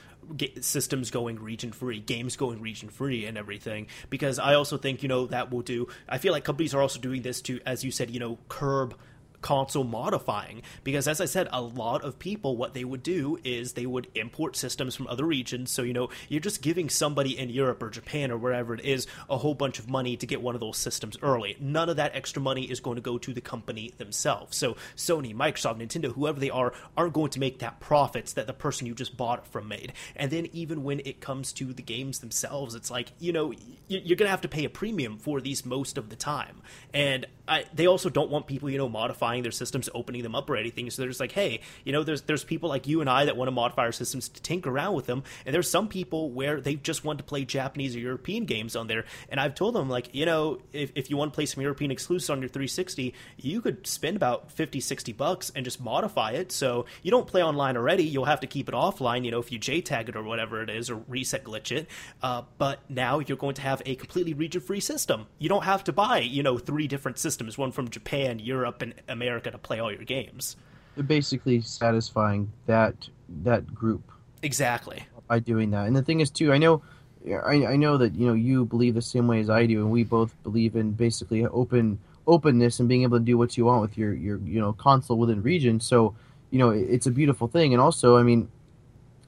[0.62, 5.10] systems going region free, games going region free, and everything because I also think you
[5.10, 5.88] know that will do.
[6.08, 8.95] I feel like companies are also doing this to, as you said, you know, curb
[9.43, 10.63] console modifying.
[10.84, 14.08] Because as i said a lot of people what they would do is they would
[14.15, 15.69] import systems from other regions.
[15.71, 19.06] So you know you're just giving somebody in europe or japan or wherever it is
[19.29, 21.58] a whole bunch of money to get one of those systems early.
[21.60, 24.58] None of that extra money is going to go to the company themselves.
[24.58, 28.53] So sony microsoft nintendo whoever they are aren't going to make that profits that the
[28.53, 29.93] person you just bought from made.
[30.15, 33.53] And then even when it comes to the games themselves it's like you know
[33.88, 36.62] you're going to have to pay a premium for these most of the time.
[36.93, 40.50] And I, they also don't want people, you know, modifying their systems, opening them up
[40.50, 40.89] or anything.
[40.89, 43.38] So they're just like, hey, you know, there's there's people like you and I that
[43.38, 46.62] want to modify our systems to tinker around with them, and there's some people where
[46.62, 49.06] they just want to play Japanese or European games on there.
[49.30, 51.91] And I've told them like, you know, if, if you want to play some European
[51.91, 56.52] exclusives on your 360, you could spend about 50, 60 bucks and just modify it.
[56.52, 59.52] So you don't play online already, you'll have to keep it offline, you know, if
[59.52, 61.88] you JTAG it or whatever it is, or reset glitch it.
[62.22, 65.28] Uh, but now you're going to have a completely region-free system.
[65.39, 68.93] You don't have to buy, you know, three different systems, one from Japan, Europe, and
[69.08, 70.55] America to play all your games.
[70.95, 72.95] They're basically satisfying that
[73.43, 74.12] that group
[74.43, 75.03] Exactly.
[75.27, 75.88] by doing that.
[75.88, 76.83] And the thing is, too, I know,
[77.27, 79.91] I, I know that you know you believe the same way as I do, and
[79.91, 83.81] we both believe in basically open openness and being able to do what you want
[83.81, 85.79] with your your you know console within region.
[85.79, 86.15] So
[86.51, 87.73] you know it, it's a beautiful thing.
[87.73, 88.49] And also, I mean,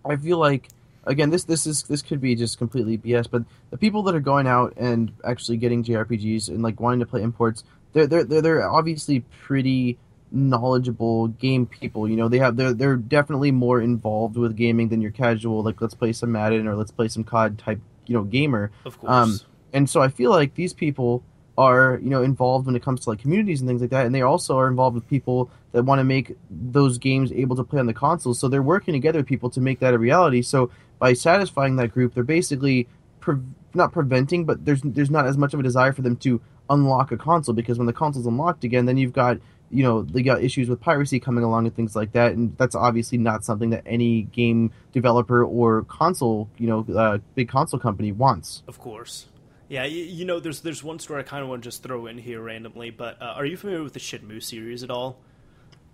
[0.03, 0.69] I feel like
[1.05, 4.19] again this this is this could be just completely BS, but the people that are
[4.19, 7.63] going out and actually getting JRPGs and like wanting to play imports,
[7.95, 9.97] they're they're they're, they're obviously pretty
[10.31, 15.01] knowledgeable game people you know they have they're they're definitely more involved with gaming than
[15.01, 18.23] your casual like let's play some madden or let's play some cod type you know
[18.23, 19.12] gamer Of course.
[19.12, 19.39] um,
[19.73, 21.23] and so I feel like these people
[21.58, 24.13] are, you know, involved when it comes to like communities and things like that, and
[24.13, 27.79] they also are involved with people that want to make those games able to play
[27.79, 28.39] on the consoles.
[28.39, 30.41] So they're working together with people to make that a reality.
[30.41, 32.88] So by satisfying that group, they're basically
[33.21, 33.39] pre-
[33.73, 37.12] not preventing, but there's there's not as much of a desire for them to unlock
[37.12, 39.38] a console because when the console's unlocked again, then you've got
[39.69, 42.75] you know they got issues with piracy coming along and things like that, and that's
[42.75, 48.12] obviously not something that any game developer or console you know uh, big console company
[48.12, 48.63] wants.
[48.67, 49.28] Of course.
[49.67, 52.06] Yeah, you, you know, there's there's one story I kind of want to just throw
[52.06, 55.17] in here randomly, but uh, are you familiar with the Shenmue series at all?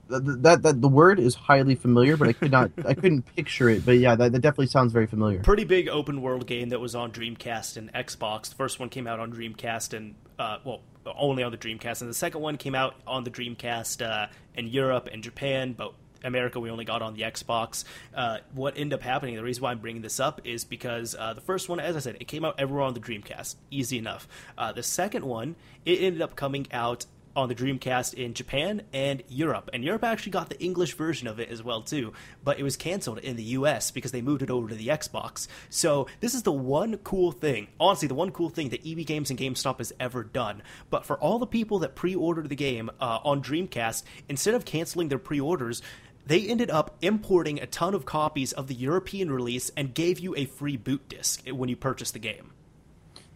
[0.10, 3.22] Th- th- that that the word is highly familiar, but I could not I couldn't
[3.36, 3.86] picture it.
[3.86, 5.40] But yeah, that, that definitely sounds very familiar.
[5.40, 8.50] Pretty big open world game that was on Dreamcast and Xbox.
[8.50, 10.82] The first one came out on Dreamcast and uh, well,
[11.16, 14.68] only on the Dreamcast, and the second one came out on the Dreamcast uh, in
[14.68, 17.84] Europe and Japan, but America we only got on the Xbox.
[18.14, 21.34] Uh, what ended up happening, the reason why I'm bringing this up is because uh,
[21.34, 24.28] the first one, as I said, it came out everywhere on the Dreamcast, easy enough.
[24.58, 29.24] Uh, the second one, it ended up coming out on the Dreamcast in Japan and
[29.28, 32.14] Europe, and Europe actually got the English version of it as well too.
[32.44, 33.92] But it was canceled in the U.S.
[33.92, 35.48] because they moved it over to the Xbox.
[35.70, 39.30] So this is the one cool thing, honestly, the one cool thing that EB Games
[39.30, 40.62] and GameStop has ever done.
[40.90, 45.10] But for all the people that pre-ordered the game uh, on Dreamcast, instead of canceling
[45.10, 45.82] their pre-orders,
[46.26, 50.36] they ended up importing a ton of copies of the European release and gave you
[50.36, 52.52] a free boot disc when you purchased the game.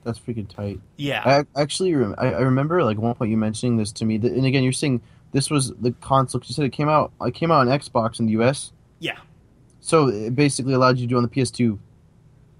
[0.05, 0.79] That's freaking tight.
[0.95, 1.43] Yeah.
[1.55, 4.31] I actually rem- I, I remember like one point you mentioning this to me, that,
[4.31, 5.01] and again you're saying
[5.33, 6.39] this was the console.
[6.39, 7.11] 'cause You said it came out.
[7.21, 8.71] It came out on Xbox in the U.S.
[8.99, 9.17] yeah.
[9.81, 11.77] So it basically allowed you to do on the PS2.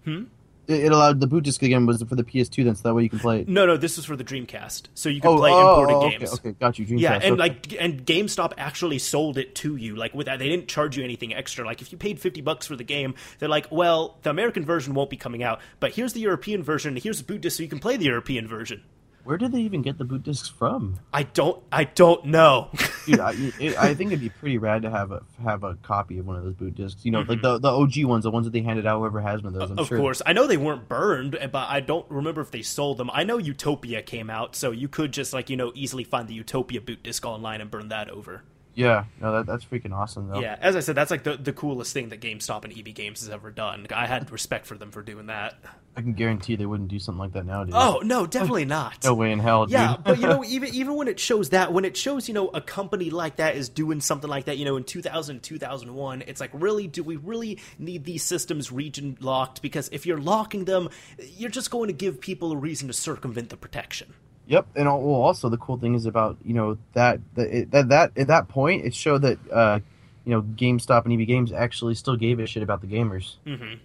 [0.04, 0.24] Hmm?
[0.68, 3.10] It, allowed the boot disc again was for the PS2 then, so that way you
[3.10, 3.48] can play it.
[3.48, 6.10] No, no, this was for the Dreamcast, so you can Oh, play oh, imported oh,
[6.10, 6.34] games.
[6.34, 6.86] Okay, okay, got you.
[6.86, 7.00] Dreamcast.
[7.00, 7.36] Yeah, and okay.
[7.36, 9.96] like, and GameStop actually sold it to you.
[9.96, 11.66] Like, with that, they didn't charge you anything extra.
[11.66, 14.94] Like, if you paid fifty bucks for the game, they're like, well, the American version
[14.94, 16.96] won't be coming out, but here's the European version.
[16.96, 18.84] Here's the boot disc, so you can play the European version.
[19.26, 21.00] Where did they even get the boot discs from?
[21.12, 21.62] I don't.
[21.72, 22.70] I don't know.
[23.08, 26.20] Dude, I, it, I think it'd be pretty rad to have a have a copy
[26.20, 27.04] of one of those boot discs.
[27.04, 27.42] You know, like mm-hmm.
[27.42, 29.00] the the OG ones, the ones that they handed out.
[29.00, 29.98] Whoever has one of those, I'm of sure.
[29.98, 33.10] course, I know they weren't burned, eh, but I don't remember if they sold them.
[33.12, 36.36] I know Utopia came out, so you could just like you know easily find the
[36.36, 38.44] Utopia boot disc online and burn that over.
[38.76, 40.42] Yeah, no, that, that's freaking awesome though.
[40.42, 43.22] Yeah, as I said, that's like the, the coolest thing that GameStop and EB Games
[43.22, 43.88] has ever done.
[43.96, 45.56] I had respect for them for doing that.
[45.96, 47.74] I can guarantee they wouldn't do something like that nowadays.
[47.76, 49.04] Oh no, definitely not.
[49.06, 49.74] no way in hell, dude.
[49.74, 52.50] Yeah, but you know, even even when it shows that, when it shows, you know,
[52.50, 56.42] a company like that is doing something like that, you know, in 2000, 2001, it's
[56.42, 59.62] like, really, do we really need these systems region locked?
[59.62, 60.90] Because if you're locking them,
[61.38, 64.14] you're just going to give people a reason to circumvent the protection.
[64.48, 68.18] Yep, and well, also the cool thing is about you know that that that, that
[68.18, 69.80] at that point it showed that uh,
[70.24, 73.36] you know GameStop and EB Games actually still gave a shit about the gamers.
[73.46, 73.76] Mm-hmm.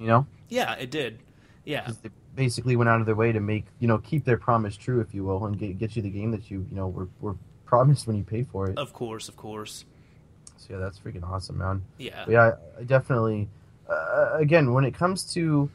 [0.00, 1.18] You know, Yeah, it did.
[1.64, 1.90] Yeah.
[2.02, 5.00] they basically went out of their way to make you know keep their promise true,
[5.00, 7.36] if you will, and get, get you the game that you you know were, were
[7.64, 8.76] promised when you paid for it.
[8.76, 9.84] of course, of course.
[10.58, 11.82] So yeah, that's freaking awesome, man.
[11.98, 12.22] Yeah.
[12.26, 13.48] But yeah, I, I definitely.
[13.88, 15.70] Uh, again, when it comes to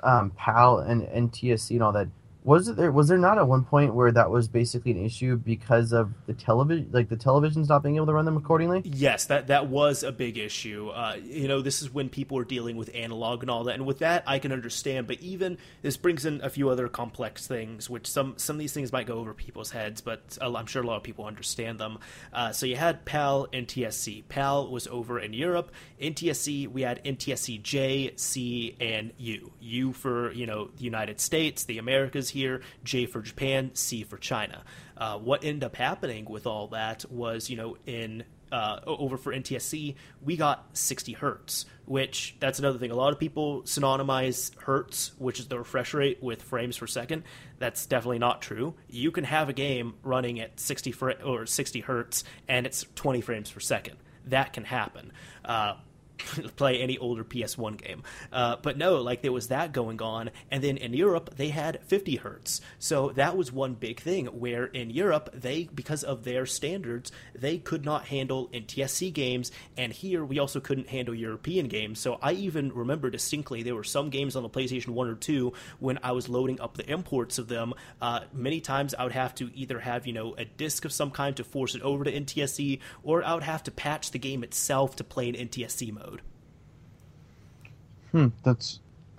[0.00, 2.08] um, PAL and NTSC and all that,
[2.46, 2.92] was it there?
[2.92, 6.32] Was there not at one point where that was basically an issue because of the
[6.32, 8.82] television, like the televisions not being able to run them accordingly?
[8.84, 10.90] Yes, that that was a big issue.
[10.90, 13.84] Uh, you know, this is when people are dealing with analog and all that, and
[13.84, 15.08] with that, I can understand.
[15.08, 18.72] But even this brings in a few other complex things, which some some of these
[18.72, 21.98] things might go over people's heads, but I'm sure a lot of people understand them.
[22.32, 24.22] Uh, so you had PAL and TSC.
[24.28, 25.72] PAL was over in Europe.
[26.00, 29.50] NTSC, we had NTSC J, C, and U.
[29.60, 32.60] U for you know the United States, the Americas here.
[32.84, 33.70] J for Japan.
[33.74, 34.62] C for China.
[34.96, 39.32] Uh, what ended up happening with all that was, you know, in uh, over for
[39.32, 39.94] NTSC,
[40.24, 42.90] we got 60 hertz, which that's another thing.
[42.90, 47.24] A lot of people synonymize hertz, which is the refresh rate, with frames per second.
[47.58, 48.74] That's definitely not true.
[48.88, 53.20] You can have a game running at 60 fr- or 60 hertz, and it's 20
[53.20, 53.96] frames per second.
[54.26, 55.12] That can happen.
[55.44, 55.74] Uh,
[56.56, 58.02] play any older PS1 game.
[58.32, 61.82] Uh, but no, like there was that going on, and then in Europe they had
[61.84, 62.60] 50 hertz.
[62.78, 64.26] So that was one big thing.
[64.26, 69.92] Where in Europe they, because of their standards, they could not handle NTSC games, and
[69.92, 72.00] here we also couldn't handle European games.
[72.00, 75.52] So I even remember distinctly there were some games on the PlayStation 1 or 2
[75.78, 77.74] when I was loading up the imports of them.
[78.00, 81.10] Uh, many times I would have to either have you know a disc of some
[81.10, 84.42] kind to force it over to NTSC, or I would have to patch the game
[84.42, 86.05] itself to play in NTSC mode.
[88.12, 88.80] Hmm, that's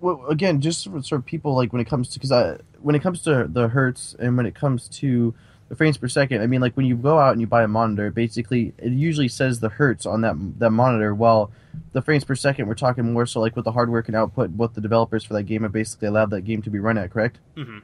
[0.00, 2.94] well again just for sort of people like when it comes to because I when
[2.94, 5.34] it comes to the hertz and when it comes to
[5.70, 6.42] the frames per second.
[6.42, 9.28] I mean, like when you go out and you buy a monitor, basically it usually
[9.28, 11.14] says the hertz on that that monitor.
[11.14, 11.52] While
[11.92, 14.74] the frames per second, we're talking more so like what the hardware can output, what
[14.74, 17.10] the developers for that game have basically allowed that game to be run at.
[17.10, 17.38] Correct?
[17.56, 17.78] Mm-hmm.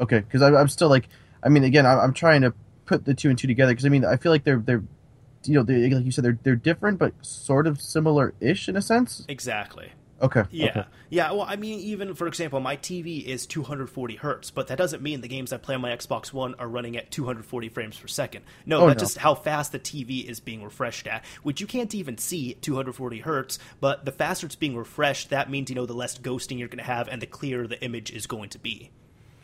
[0.00, 1.08] Okay, because I'm still like,
[1.42, 2.52] I mean, again, I'm, I'm trying to
[2.86, 4.82] put the two and two together because I mean, I feel like they're they're,
[5.48, 8.82] you know, they like you said, they're they're different but sort of similar-ish in a
[8.82, 9.24] sense.
[9.28, 9.92] Exactly.
[10.20, 10.42] Okay.
[10.50, 10.66] Yeah.
[10.70, 10.84] Okay.
[11.10, 11.30] Yeah.
[11.30, 15.20] Well, I mean, even for example, my TV is 240 hertz, but that doesn't mean
[15.20, 18.44] the games I play on my Xbox One are running at 240 frames per second.
[18.66, 19.04] No, Oh, that's no.
[19.06, 23.20] just how fast the TV is being refreshed at, which you can't even see 240
[23.20, 23.60] hertz.
[23.80, 26.78] But the faster it's being refreshed, that means you know the less ghosting you're going
[26.78, 28.90] to have, and the clearer the image is going to be.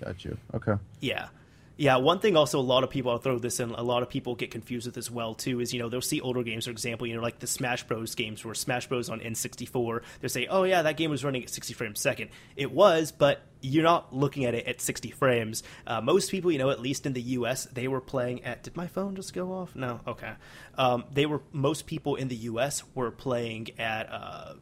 [0.05, 0.37] Got you.
[0.55, 0.75] Okay.
[0.99, 1.29] Yeah.
[1.77, 4.09] Yeah, one thing also a lot of people I'll throw this in, a lot of
[4.09, 6.71] people get confused with as well too is you know they'll see older games for
[6.71, 10.47] example, you know like the Smash Bros games where Smash Bros on N64, they'll say,
[10.47, 13.83] "Oh yeah, that game was running at 60 frames a second." It was, but you're
[13.83, 15.63] not looking at it at 60 frames.
[15.87, 18.77] Uh, most people, you know, at least in the US, they were playing at Did
[18.77, 19.75] my phone just go off?
[19.75, 20.01] No.
[20.07, 20.33] Okay.
[20.77, 24.55] Um, they were most people in the US were playing at uh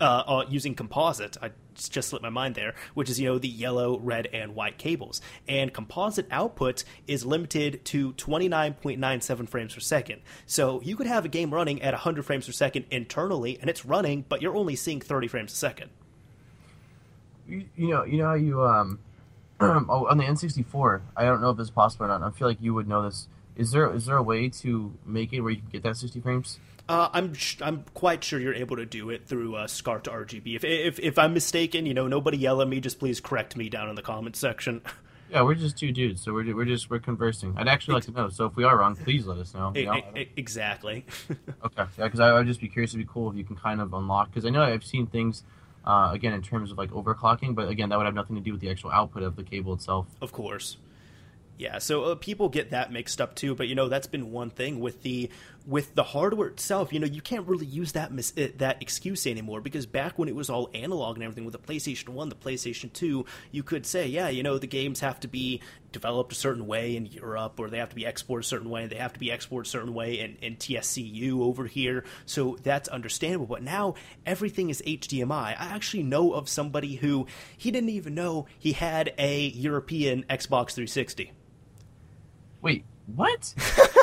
[0.00, 1.36] uh, uh, using composite.
[1.42, 4.78] I just slipped my mind there, which is you know the yellow, red, and white
[4.78, 5.20] cables.
[5.48, 10.22] And composite output is limited to 29.97 frames per second.
[10.46, 13.84] So you could have a game running at 100 frames per second internally, and it's
[13.84, 15.90] running, but you're only seeing 30 frames a second.
[17.46, 18.98] You, you know, you know how you um,
[19.60, 21.02] oh, on the N64.
[21.16, 22.22] I don't know if it's possible or not.
[22.22, 23.28] I feel like you would know this.
[23.56, 26.20] Is there is there a way to make it where you can get that 60
[26.20, 26.58] frames?
[26.90, 30.10] Uh, I'm sh- I'm quite sure you're able to do it through uh, SCART to
[30.10, 30.56] RGB.
[30.56, 32.80] If, if if I'm mistaken, you know, nobody yell at me.
[32.80, 34.82] Just please correct me down in the comments section.
[35.32, 37.56] Yeah, we're just two dudes, so we're, we're just we're conversing.
[37.56, 38.30] I'd actually like to know.
[38.30, 39.70] So if we are wrong, please let us know.
[39.76, 40.02] you know?
[40.36, 41.06] Exactly.
[41.64, 42.90] Okay, yeah, because I would just be curious.
[42.90, 44.32] It'd be cool if you can kind of unlock.
[44.32, 45.44] Because I know I've seen things,
[45.84, 48.50] uh, again in terms of like overclocking, but again that would have nothing to do
[48.50, 50.08] with the actual output of the cable itself.
[50.20, 50.78] Of course.
[51.60, 54.48] Yeah, so uh, people get that mixed up too, but you know that's been one
[54.48, 55.28] thing with the
[55.66, 59.26] with the hardware itself, you know, you can't really use that mis- uh, that excuse
[59.26, 62.34] anymore because back when it was all analog and everything with the PlayStation 1, the
[62.34, 65.60] PlayStation 2, you could say, yeah, you know, the games have to be
[65.92, 68.86] developed a certain way in Europe or they have to be exported a certain way,
[68.86, 72.04] they have to be exported a certain way in, in TSCU over here.
[72.26, 73.46] So that's understandable.
[73.46, 73.94] But now
[74.24, 75.32] everything is HDMI.
[75.32, 80.72] I actually know of somebody who he didn't even know he had a European Xbox
[80.72, 81.32] 360.
[82.62, 83.54] Wait, what?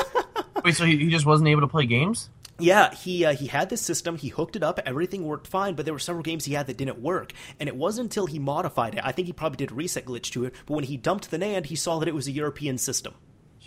[0.68, 2.28] Wait, so he, he just wasn't able to play games?
[2.58, 4.18] Yeah, he uh, he had this system.
[4.18, 4.78] He hooked it up.
[4.84, 7.32] Everything worked fine, but there were several games he had that didn't work.
[7.58, 9.00] And it wasn't until he modified it.
[9.02, 10.54] I think he probably did a reset glitch to it.
[10.66, 13.14] But when he dumped the NAND, he saw that it was a European system.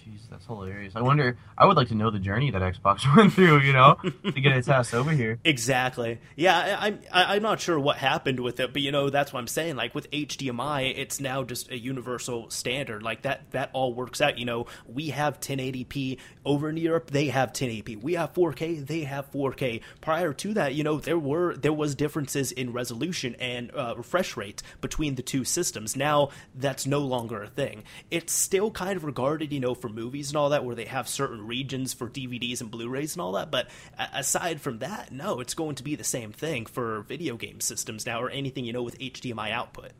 [0.06, 0.96] Jeez, that's hilarious.
[0.96, 1.38] I wonder.
[1.56, 3.60] I would like to know the journey that Xbox went through.
[3.60, 5.40] You know, to get its ass over here.
[5.52, 6.20] Exactly.
[6.36, 9.40] Yeah, I, I, I'm not sure what happened with it, but you know that's what
[9.40, 9.76] I'm saying.
[9.76, 13.04] Like with HDMI, it's now just a universal standard.
[13.04, 14.38] Like that that all works out.
[14.38, 17.12] You know, we have 1080p over in Europe.
[17.12, 18.02] They have 1080p.
[18.02, 18.86] We have 4K.
[18.86, 19.82] They have 4K.
[20.00, 24.38] Prior to that, you know, there were there was differences in resolution and uh, refresh
[24.38, 25.96] rate between the two systems.
[25.96, 27.84] Now that's no longer a thing.
[28.10, 31.08] It's still kind of regarded, you know, for movies and all that, where they have
[31.08, 33.52] certain regions for DVDs and Blu-rays and all that.
[33.52, 33.70] But
[34.14, 38.06] aside from that, no, it's going to be the same thing for video game systems
[38.06, 39.92] now, or anything you know with HDMI output.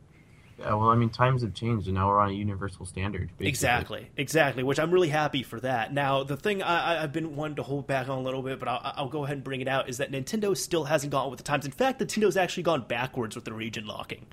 [0.58, 3.28] Yeah, well, I mean, times have changed, and now we're on a universal standard.
[3.30, 3.48] Basically.
[3.48, 4.62] Exactly, exactly.
[4.62, 5.92] Which I'm really happy for that.
[5.92, 8.68] Now, the thing I, have been wanting to hold back on a little bit, but
[8.68, 11.38] I'll, I'll, go ahead and bring it out, is that Nintendo still hasn't gone with
[11.38, 11.64] the times.
[11.64, 14.26] In fact, Nintendo's actually gone backwards with the region locking.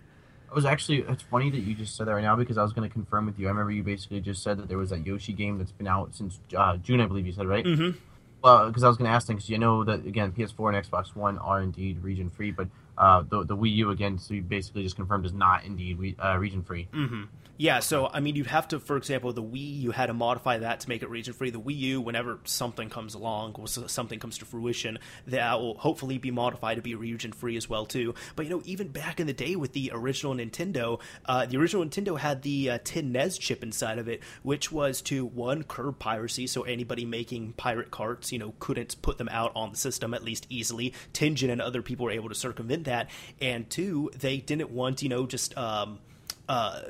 [0.52, 1.00] I was actually.
[1.08, 3.26] It's funny that you just said that right now because I was going to confirm
[3.26, 3.48] with you.
[3.48, 6.16] I remember you basically just said that there was that Yoshi game that's been out
[6.16, 7.66] since uh, June, I believe you said, right?
[7.66, 7.98] Mm-hmm.
[8.42, 10.86] Well, because I was going to ask them because you know that again, PS4 and
[10.86, 14.42] Xbox One are indeed region free, but uh, the the Wii U again, so you
[14.42, 16.88] basically just confirmed is not indeed uh, region free.
[16.94, 17.24] Mm-hmm.
[17.62, 20.60] Yeah, so I mean, you'd have to, for example, the Wii, you had to modify
[20.60, 21.50] that to make it region free.
[21.50, 26.18] The Wii U, whenever something comes along, or something comes to fruition, that will hopefully
[26.18, 28.16] be modified to be region free as well too.
[28.38, 31.84] But you know, even back in the day with the original Nintendo, uh, the original
[31.84, 36.48] Nintendo had the uh, 10NES chip inside of it, which was to one curb piracy,
[36.48, 40.24] so anybody making pirate carts, you know, couldn't put them out on the system at
[40.24, 40.94] least easily.
[41.12, 43.10] Tengen and other people were able to circumvent that,
[43.42, 46.00] and two, they didn't want you know just um,
[46.48, 46.82] uh,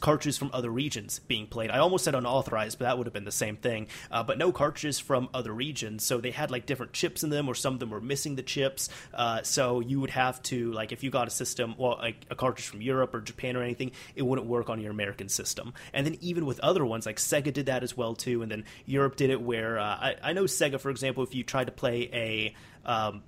[0.00, 1.70] cartridges from other regions being played.
[1.70, 3.88] I almost said unauthorized, but that would have been the same thing.
[4.10, 6.04] Uh, but no cartridges from other regions.
[6.04, 8.42] So they had like different chips in them, or some of them were missing the
[8.42, 8.88] chips.
[9.12, 12.34] Uh, so you would have to like if you got a system, well, like a
[12.34, 15.74] cartridge from Europe or Japan or anything, it wouldn't work on your American system.
[15.92, 18.42] And then even with other ones, like Sega did that as well too.
[18.42, 21.42] And then Europe did it where uh, I, I, know Sega, for example, if you
[21.42, 22.54] tried to play a
[22.88, 23.22] um,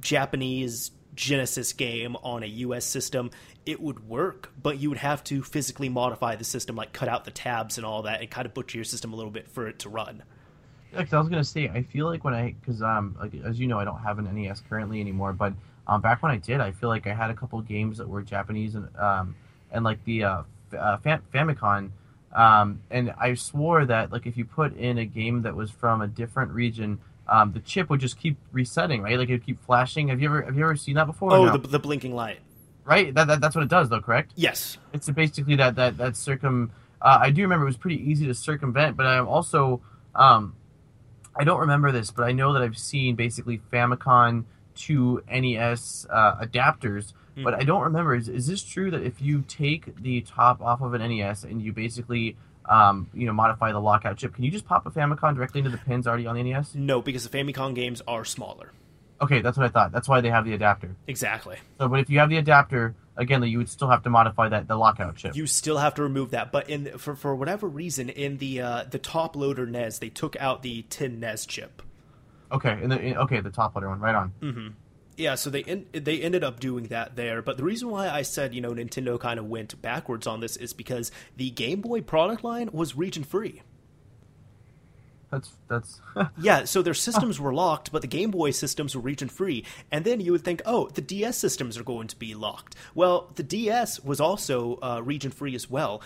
[0.00, 3.30] Japanese Genesis game on a US system,
[3.66, 7.24] it would work, but you would have to physically modify the system, like cut out
[7.24, 9.68] the tabs and all that, and kind of butcher your system a little bit for
[9.68, 10.22] it to run.
[10.92, 13.60] Yeah, because I was gonna say, I feel like when I, because um, like, as
[13.60, 15.52] you know, I don't have an NES currently anymore, but
[15.86, 18.22] um, back when I did, I feel like I had a couple games that were
[18.22, 19.36] Japanese and um,
[19.70, 20.42] and like the uh,
[20.76, 21.90] uh, Fam- Famicom,
[22.32, 26.00] um, and I swore that like if you put in a game that was from
[26.00, 29.18] a different region, um, the chip would just keep resetting, right?
[29.18, 30.08] Like it would keep flashing.
[30.08, 31.32] Have you ever have you ever seen that before?
[31.32, 31.56] Oh, no?
[31.56, 32.40] the, the blinking light
[32.90, 33.14] right?
[33.14, 34.32] That, that, that's what it does, though, correct?
[34.34, 34.76] Yes.
[34.92, 36.72] It's basically that that that circum.
[37.00, 39.80] Uh, I do remember it was pretty easy to circumvent, but I'm also
[40.14, 40.54] um,
[41.34, 46.36] I don't remember this, but I know that I've seen basically Famicom to NES uh,
[46.36, 47.14] adapters.
[47.36, 47.44] Mm.
[47.44, 48.14] But I don't remember.
[48.14, 51.62] Is, is this true that if you take the top off of an NES and
[51.62, 52.36] you basically
[52.68, 54.34] um, you know, modify the lockout chip.
[54.34, 56.74] Can you just pop a Famicom directly into the pins already on the NES?
[56.74, 58.70] No, because the Famicom games are smaller.
[59.20, 59.92] Okay, that's what I thought.
[59.92, 60.96] That's why they have the adapter.
[61.06, 61.58] Exactly.
[61.78, 64.66] So, but if you have the adapter, again, you would still have to modify that
[64.66, 65.36] the lockout chip.
[65.36, 68.84] You still have to remove that, but in for for whatever reason, in the uh,
[68.90, 71.82] the top loader NES, they took out the 10NES chip.
[72.50, 74.32] Okay, and the okay the top loader one, right on.
[74.40, 74.68] Mm-hmm.
[75.16, 78.22] Yeah, so they in, they ended up doing that there, but the reason why I
[78.22, 82.00] said you know Nintendo kind of went backwards on this is because the Game Boy
[82.00, 83.62] product line was region free.
[85.30, 86.00] That's that's
[86.40, 86.64] yeah.
[86.64, 89.64] So their systems were locked, but the Game Boy systems were region free.
[89.90, 92.74] And then you would think, oh, the DS systems are going to be locked.
[92.94, 96.02] Well, the DS was also uh, region free as well,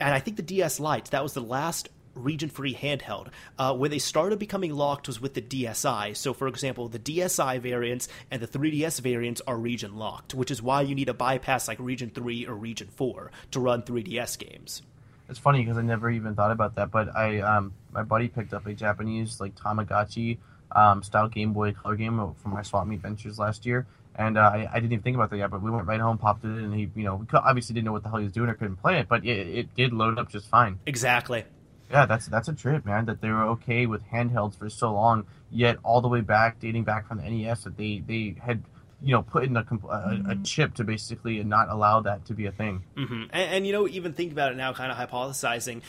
[0.00, 3.28] and I think the DS Lite that was the last region free handheld.
[3.58, 6.16] Uh, where they started becoming locked was with the DSi.
[6.16, 10.62] So, for example, the DSi variants and the 3DS variants are region locked, which is
[10.62, 14.82] why you need a bypass like region 3 or region 4 to run 3DS games.
[15.28, 18.52] It's funny because I never even thought about that, but I um my buddy picked
[18.52, 20.38] up a Japanese like Tamagotchi
[20.72, 24.50] um, style Game Boy Color game from my Swap Meet Ventures last year, and uh,
[24.52, 25.50] I, I, didn't even think about that yet.
[25.50, 27.92] But we went right home, popped it in, and he you know obviously didn't know
[27.92, 30.18] what the hell he was doing or couldn't play it, but it, it did load
[30.18, 30.78] up just fine.
[30.86, 31.44] Exactly.
[31.90, 33.06] Yeah, that's that's a trip, man.
[33.06, 36.84] That they were okay with handhelds for so long, yet all the way back, dating
[36.84, 38.62] back from the NES, that they they had
[39.04, 42.46] you know put in a, a, a chip to basically not allow that to be
[42.46, 42.82] a thing.
[42.96, 43.24] Mm-hmm.
[43.30, 45.82] And, and, you know, even think about it now, kind of hypothesizing.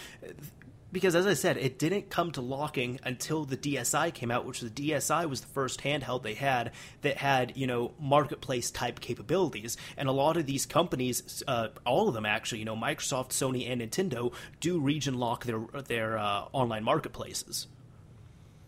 [0.91, 4.61] Because as I said, it didn't come to locking until the DSi came out, which
[4.61, 9.75] the DSi was the first handheld they had that had, you know, marketplace type capabilities.
[9.97, 13.69] And a lot of these companies, uh, all of them actually, you know, Microsoft, Sony,
[13.69, 17.67] and Nintendo do region lock their their uh, online marketplaces.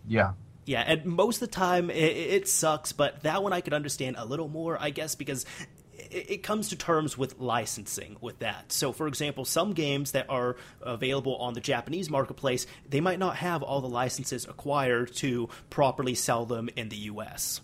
[0.05, 0.33] Yeah,
[0.68, 4.18] yeah, and most of the time it, it, sucks, but that one I could understand
[4.20, 5.45] a little more, I guess, because
[5.93, 8.74] it, comes to terms with licensing with that.
[8.74, 13.38] So, for example, some games that are available on the Japanese marketplace, they might not
[13.38, 17.61] have all the licenses acquired to properly sell them in the U.S.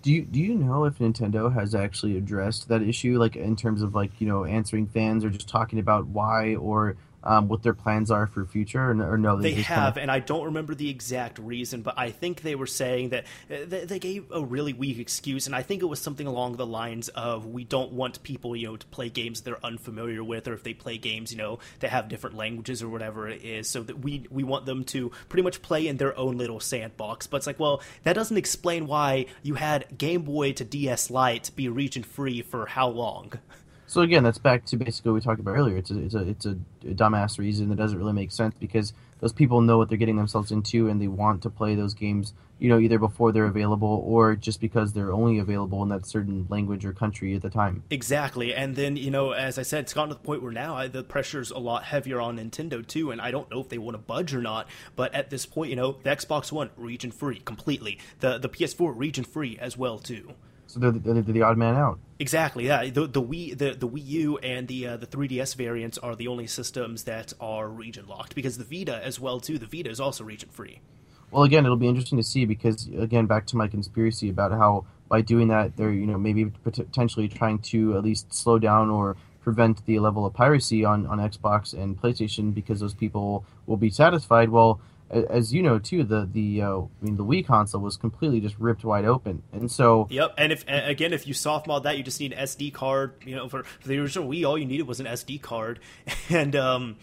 [0.00, 3.82] Do you do you know if Nintendo has actually addressed that issue, like in terms
[3.82, 7.74] of like you know answering fans or just talking about why or um, what their
[7.74, 9.40] plans are for future, or, or no?
[9.40, 9.96] They, they have, kind of...
[9.98, 13.56] and I don't remember the exact reason, but I think they were saying that uh,
[13.66, 16.66] they, they, gave a really weak excuse, and I think it was something along the
[16.66, 20.54] lines of we don't want people, you know, to play games they're unfamiliar with, or
[20.54, 23.82] if they play games, you know, that have different languages or whatever it is, so
[23.82, 27.26] that we we want them to pretty much play in their own little sandbox.
[27.26, 31.50] But it's like, well, that doesn't explain why you had Game Boy to DS Lite
[31.54, 33.32] be region free for how long.
[33.92, 35.76] So again, that's back to basically what we talked about earlier.
[35.76, 39.34] It's a it's a it's a, dumbass reason that doesn't really make sense because those
[39.34, 42.70] people know what they're getting themselves into and they want to play those games, you
[42.70, 46.86] know, either before they're available or just because they're only available in that certain language
[46.86, 47.82] or country at the time.
[47.90, 50.74] Exactly, and then you know, as I said, it's gotten to the point where now
[50.74, 53.76] I, the pressure's a lot heavier on Nintendo too, and I don't know if they
[53.76, 54.68] want to budge or not.
[54.96, 58.94] But at this point, you know, the Xbox One region free completely, the the PS4
[58.96, 60.32] region free as well too.
[60.72, 61.98] So they're, they're, they're, the odd man out.
[62.18, 62.66] Exactly.
[62.66, 62.88] Yeah.
[62.88, 66.28] The the Wii the, the Wii U and the uh, the 3DS variants are the
[66.28, 69.58] only systems that are region locked because the Vita as well too.
[69.58, 70.80] The Vita is also region free.
[71.30, 74.86] Well, again, it'll be interesting to see because again, back to my conspiracy about how
[75.10, 79.14] by doing that they're you know maybe potentially trying to at least slow down or
[79.42, 83.90] prevent the level of piracy on on Xbox and PlayStation because those people will be
[83.90, 84.48] satisfied.
[84.48, 84.80] Well
[85.12, 88.58] as you know too, the the uh, I mean the Wii console was completely just
[88.58, 90.34] ripped wide open, and so yep.
[90.38, 93.14] And if again, if you soft mod that, you just need an SD card.
[93.24, 95.80] You know, for, for the original Wii, all you needed was an SD card,
[96.30, 96.96] and um,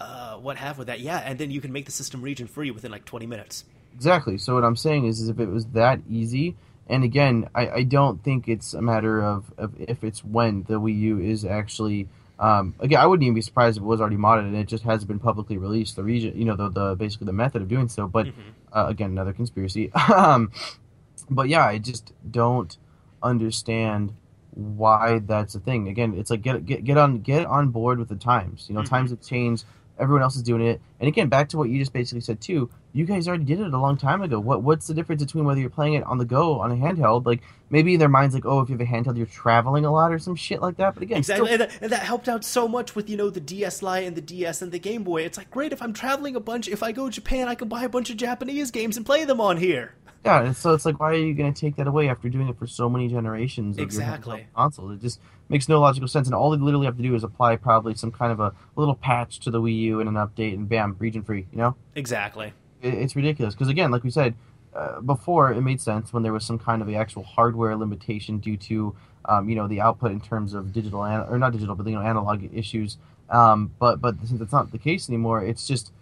[0.00, 1.00] uh, what have with that?
[1.00, 3.64] Yeah, and then you can make the system region free within like twenty minutes.
[3.94, 4.38] Exactly.
[4.38, 6.54] So what I'm saying is, is if it was that easy,
[6.86, 10.80] and again, I, I don't think it's a matter of, of if it's when the
[10.80, 12.08] Wii U is actually
[12.38, 14.84] um, again, I wouldn't even be surprised if it was already modded and it just
[14.84, 15.96] hasn't been publicly released.
[15.96, 18.06] The region, you know, the, the basically the method of doing so.
[18.06, 18.40] But mm-hmm.
[18.72, 19.90] uh, again, another conspiracy.
[20.14, 20.50] um,
[21.30, 22.76] but yeah, I just don't
[23.22, 24.12] understand
[24.50, 25.88] why that's a thing.
[25.88, 28.66] Again, it's like get get get on get on board with the times.
[28.68, 28.94] You know, mm-hmm.
[28.94, 29.64] times have changed.
[29.98, 30.82] Everyone else is doing it.
[31.00, 32.68] And again, back to what you just basically said too.
[32.96, 34.40] You guys already did it a long time ago.
[34.40, 37.26] What what's the difference between whether you're playing it on the go on a handheld?
[37.26, 39.92] Like maybe in their minds, like oh, if you have a handheld, you're traveling a
[39.92, 40.94] lot or some shit like that.
[40.94, 41.60] But again, exactly, still...
[41.60, 44.16] and, that, and, that, helped out so much with you know the DS Lite and
[44.16, 45.24] the DS and the Game Boy.
[45.26, 46.68] It's like great if I'm traveling a bunch.
[46.68, 49.26] If I go to Japan, I can buy a bunch of Japanese games and play
[49.26, 49.94] them on here.
[50.24, 52.48] Yeah, and so it's like, why are you going to take that away after doing
[52.48, 53.76] it for so many generations?
[53.76, 54.38] Of exactly.
[54.38, 54.90] Your console.
[54.90, 55.20] It just
[55.50, 58.10] makes no logical sense, and all they literally have to do is apply probably some
[58.10, 61.22] kind of a little patch to the Wii U and an update, and bam, region
[61.22, 61.46] free.
[61.52, 61.76] You know?
[61.94, 62.54] Exactly.
[62.82, 64.34] It, it's ridiculous because again, like we said
[64.74, 68.38] uh, before, it made sense when there was some kind of the actual hardware limitation
[68.38, 71.74] due to um, you know the output in terms of digital an- or not digital,
[71.74, 72.98] but you know analog issues.
[73.30, 75.92] Um, but but since it's not the case anymore, it's just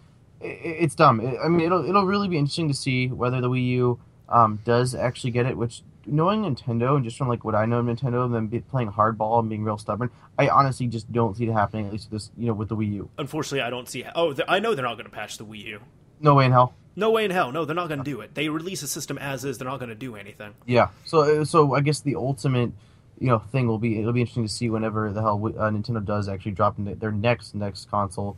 [0.41, 1.19] it, it's dumb.
[1.21, 3.99] It, I mean, it'll it'll really be interesting to see whether the Wii U
[4.29, 5.57] um, does actually get it.
[5.57, 8.91] Which knowing Nintendo and just from like what I know of Nintendo, and them playing
[8.91, 11.87] hardball and being real stubborn, I honestly just don't see it happening.
[11.87, 13.09] At least with this, you know, with the Wii U.
[13.17, 14.05] Unfortunately, I don't see.
[14.15, 15.81] Oh, I know they're not going to patch the Wii U.
[16.25, 16.73] No way in hell.
[16.95, 17.51] No way in hell.
[17.51, 18.33] No, they're not going to do it.
[18.35, 19.57] They release a system as is.
[19.57, 20.55] They're not going to do anything.
[20.65, 20.89] Yeah.
[21.05, 22.71] So uh, so I guess the ultimate
[23.19, 26.03] you know thing will be it'll be interesting to see whenever the hell uh, Nintendo
[26.03, 28.37] does actually drop their next next console,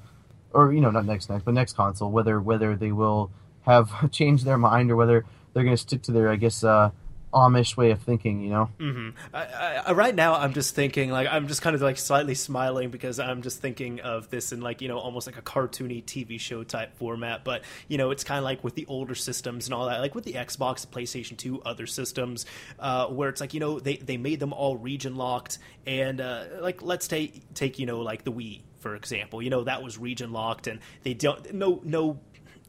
[0.52, 3.32] or you know not next next but next console whether whether they will
[3.62, 6.92] have changed their mind or whether they're going to stick to their, I guess, uh,
[7.34, 8.70] Amish way of thinking, you know.
[8.80, 9.10] Mm-hmm.
[9.36, 12.90] I, I, right now, I'm just thinking, like, I'm just kind of like slightly smiling
[12.90, 16.40] because I'm just thinking of this in like, you know, almost like a cartoony TV
[16.40, 17.44] show type format.
[17.44, 20.16] But you know, it's kind of like with the older systems and all that, like
[20.16, 22.46] with the Xbox, PlayStation Two, other systems,
[22.80, 26.46] uh, where it's like, you know, they they made them all region locked, and uh,
[26.62, 29.98] like let's take take you know like the Wii for example, you know that was
[29.98, 32.20] region locked, and they don't no no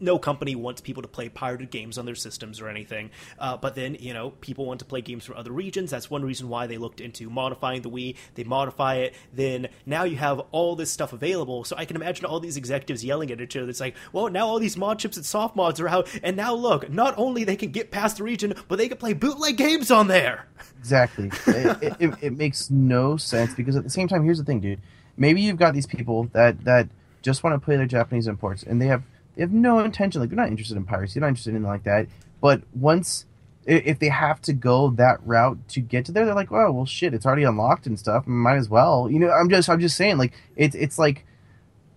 [0.00, 3.10] no company wants people to play pirated games on their systems or anything.
[3.38, 5.90] Uh, but then, you know, people want to play games from other regions.
[5.90, 8.16] That's one reason why they looked into modifying the Wii.
[8.34, 9.14] They modify it.
[9.32, 11.64] Then now you have all this stuff available.
[11.64, 13.68] So I can imagine all these executives yelling at each other.
[13.68, 16.08] It's like, well, now all these mod chips and soft mods are out.
[16.22, 19.12] And now look, not only they can get past the region, but they can play
[19.12, 20.46] bootleg games on there.
[20.78, 21.30] Exactly.
[21.46, 24.80] it, it, it makes no sense because at the same time, here's the thing, dude.
[25.16, 26.88] Maybe you've got these people that, that
[27.22, 29.02] just want to play their Japanese imports and they have–
[29.38, 30.20] they have no intention.
[30.20, 31.14] Like they're not interested in piracy.
[31.14, 32.08] They're not interested in like that.
[32.40, 33.24] But once
[33.66, 36.86] if they have to go that route to get to there, they're like, oh well,
[36.86, 38.26] shit, it's already unlocked and stuff.
[38.26, 39.08] Might as well.
[39.08, 41.24] You know, I'm just I'm just saying like it's it's like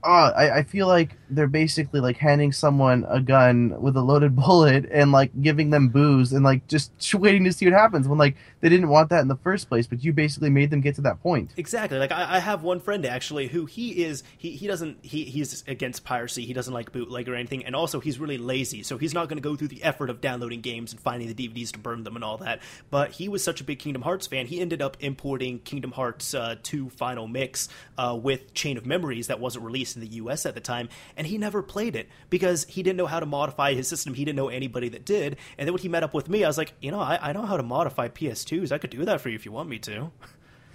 [0.03, 4.35] uh, I, I feel like they're basically like handing someone a gun with a loaded
[4.35, 8.17] bullet and like giving them booze and like just waiting to see what happens when
[8.17, 10.95] like they didn't want that in the first place, but you basically made them get
[10.95, 11.51] to that point.
[11.57, 11.97] Exactly.
[11.97, 15.63] Like I, I have one friend actually who he is he, he doesn't he, he's
[15.67, 16.45] against piracy.
[16.45, 19.37] He doesn't like bootleg or anything, and also he's really lazy, so he's not going
[19.37, 22.15] to go through the effort of downloading games and finding the DVDs to burn them
[22.15, 22.61] and all that.
[22.89, 26.33] But he was such a big Kingdom Hearts fan, he ended up importing Kingdom Hearts
[26.33, 30.45] uh, 2 Final Mix uh, with Chain of Memories that wasn't released in the U.S.
[30.45, 30.89] at the time,
[31.27, 34.13] he never played it because he didn't know how to modify his system.
[34.13, 35.37] He didn't know anybody that did.
[35.57, 37.33] And then when he met up with me, I was like, you know, I, I
[37.33, 38.71] know how to modify PS2s.
[38.71, 40.11] I could do that for you if you want me to.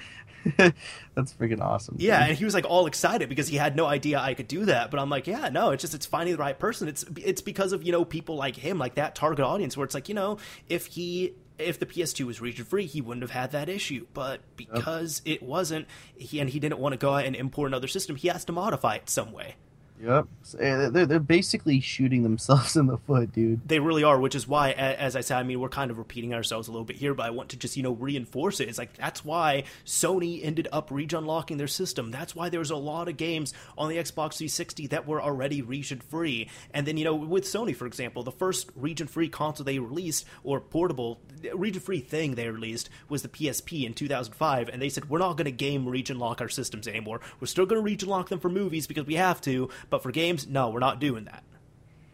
[0.56, 1.96] That's freaking awesome.
[1.96, 2.08] Dude.
[2.08, 4.66] Yeah, and he was like all excited because he had no idea I could do
[4.66, 4.92] that.
[4.92, 6.88] But I'm like, yeah, no, it's just it's finding the right person.
[6.88, 9.94] It's it's because of you know people like him, like that target audience, where it's
[9.94, 10.38] like you know
[10.68, 14.08] if he if the PS2 was region free, he wouldn't have had that issue.
[14.14, 15.36] But because yep.
[15.36, 18.28] it wasn't, he, and he didn't want to go out and import another system, he
[18.28, 19.56] has to modify it some way.
[20.02, 23.68] Yep, they're they're basically shooting themselves in the foot, dude.
[23.68, 26.34] They really are, which is why, as I said, I mean, we're kind of repeating
[26.34, 28.68] ourselves a little bit here, but I want to just you know reinforce it.
[28.68, 32.12] It's like that's why Sony ended up region locking their system.
[32.12, 36.02] That's why there's a lot of games on the Xbox 360 that were already region
[36.02, 36.50] free.
[36.74, 40.26] And then you know, with Sony, for example, the first region free console they released
[40.44, 41.22] or portable
[41.54, 45.38] region free thing they released was the PSP in 2005, and they said we're not
[45.38, 47.22] going to game region lock our systems anymore.
[47.40, 50.10] We're still going to region lock them for movies because we have to but for
[50.10, 51.44] games, no, we're not doing that.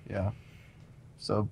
[0.10, 0.32] Yeah.
[1.18, 1.48] So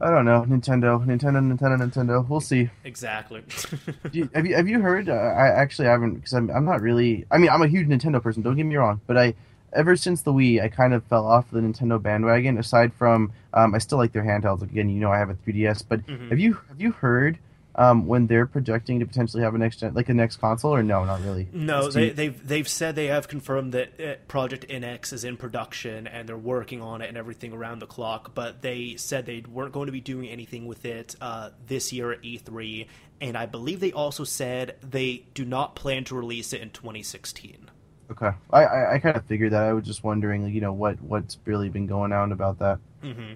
[0.00, 0.46] I don't know.
[0.48, 2.26] Nintendo, Nintendo, Nintendo, Nintendo.
[2.26, 2.70] We'll see.
[2.84, 3.42] Exactly.
[4.12, 5.10] you, have you have you heard?
[5.10, 7.26] Uh, I actually haven't because I'm I'm not really.
[7.30, 8.42] I mean, I'm a huge Nintendo person.
[8.42, 9.34] Don't get me wrong, but I
[9.74, 12.56] ever since the Wii, I kind of fell off the Nintendo bandwagon.
[12.56, 14.62] Aside from, um, I still like their handhelds.
[14.62, 15.84] Again, you know, I have a 3DS.
[15.86, 16.30] But mm-hmm.
[16.30, 17.38] have you have you heard
[17.76, 20.82] um, when they're projecting to potentially have a next gen, like a next console, or
[20.82, 21.46] no, not really.
[21.52, 26.06] No, they, they've, they've said they have confirmed that uh, Project NX is in production
[26.06, 28.34] and they're working on it and everything around the clock.
[28.34, 32.12] But they said they weren't going to be doing anything with it uh, this year
[32.12, 32.86] at E3,
[33.20, 37.70] and I believe they also said they do not plan to release it in 2016.
[38.10, 39.64] Okay, I I, I kind of figured that.
[39.64, 42.78] I was just wondering, like, you know, what what's really been going on about that.
[43.02, 43.34] Mm-hmm.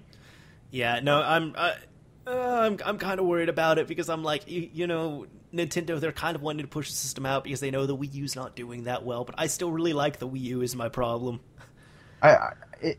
[0.71, 1.55] Yeah, no, I'm.
[1.57, 1.73] Uh,
[2.31, 5.99] uh, I'm I'm kind of worried about it because I'm like, you, you, know, Nintendo
[5.99, 8.37] they're kind of wanting to push the system out because they know the Wii U's
[8.37, 9.25] not doing that well.
[9.25, 10.63] But I still really like the Wii U.
[10.63, 11.41] Is my problem.
[12.23, 12.53] I, I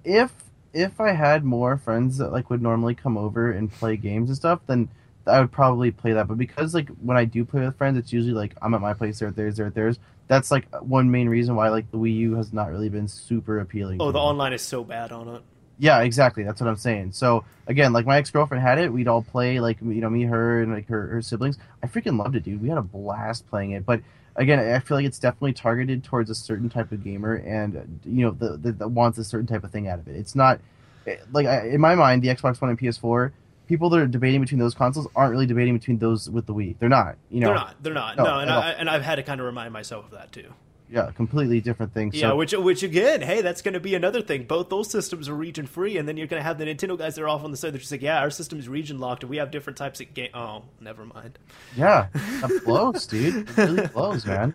[0.03, 0.32] if
[0.73, 4.38] if I had more friends that like would normally come over and play games and
[4.38, 4.89] stuff, then
[5.25, 6.27] I would probably play that.
[6.27, 8.93] But because like when I do play with friends, it's usually like I'm at my
[8.93, 9.99] place, they're at theirs, they're at theirs.
[10.27, 13.59] That's like one main reason why like the Wii U has not really been super
[13.59, 14.01] appealing.
[14.01, 14.25] Oh, the me.
[14.25, 15.41] online is so bad on it.
[15.82, 16.43] Yeah, exactly.
[16.43, 17.13] That's what I'm saying.
[17.13, 18.93] So again, like my ex girlfriend had it.
[18.93, 21.57] We'd all play like you know me, her, and like her, her siblings.
[21.82, 22.61] I freaking loved it, dude.
[22.61, 23.84] We had a blast playing it.
[23.84, 24.01] But
[24.36, 28.25] again, I feel like it's definitely targeted towards a certain type of gamer, and you
[28.25, 30.17] know the, the, that wants a certain type of thing out of it.
[30.17, 30.59] It's not
[31.07, 33.32] eh, like in my mind, the Xbox One and PS4
[33.67, 36.75] people that are debating between those consoles aren't really debating between those with the Wii.
[36.77, 37.15] They're not.
[37.32, 37.75] You know, they're not.
[37.82, 38.17] They're not.
[38.17, 40.53] No, no and, I, and I've had to kind of remind myself of that too.
[40.91, 42.15] Yeah, completely different things.
[42.15, 42.35] Yeah, so.
[42.35, 44.43] which which again, hey, that's going to be another thing.
[44.43, 47.15] Both those systems are region free, and then you're going to have the Nintendo guys
[47.15, 47.73] that are off on the side.
[47.73, 50.13] They're just like, yeah, our system is region locked, and we have different types of
[50.13, 50.31] game.
[50.33, 51.39] Oh, never mind.
[51.77, 53.49] Yeah, that blows, dude.
[53.49, 54.53] It really blows, man.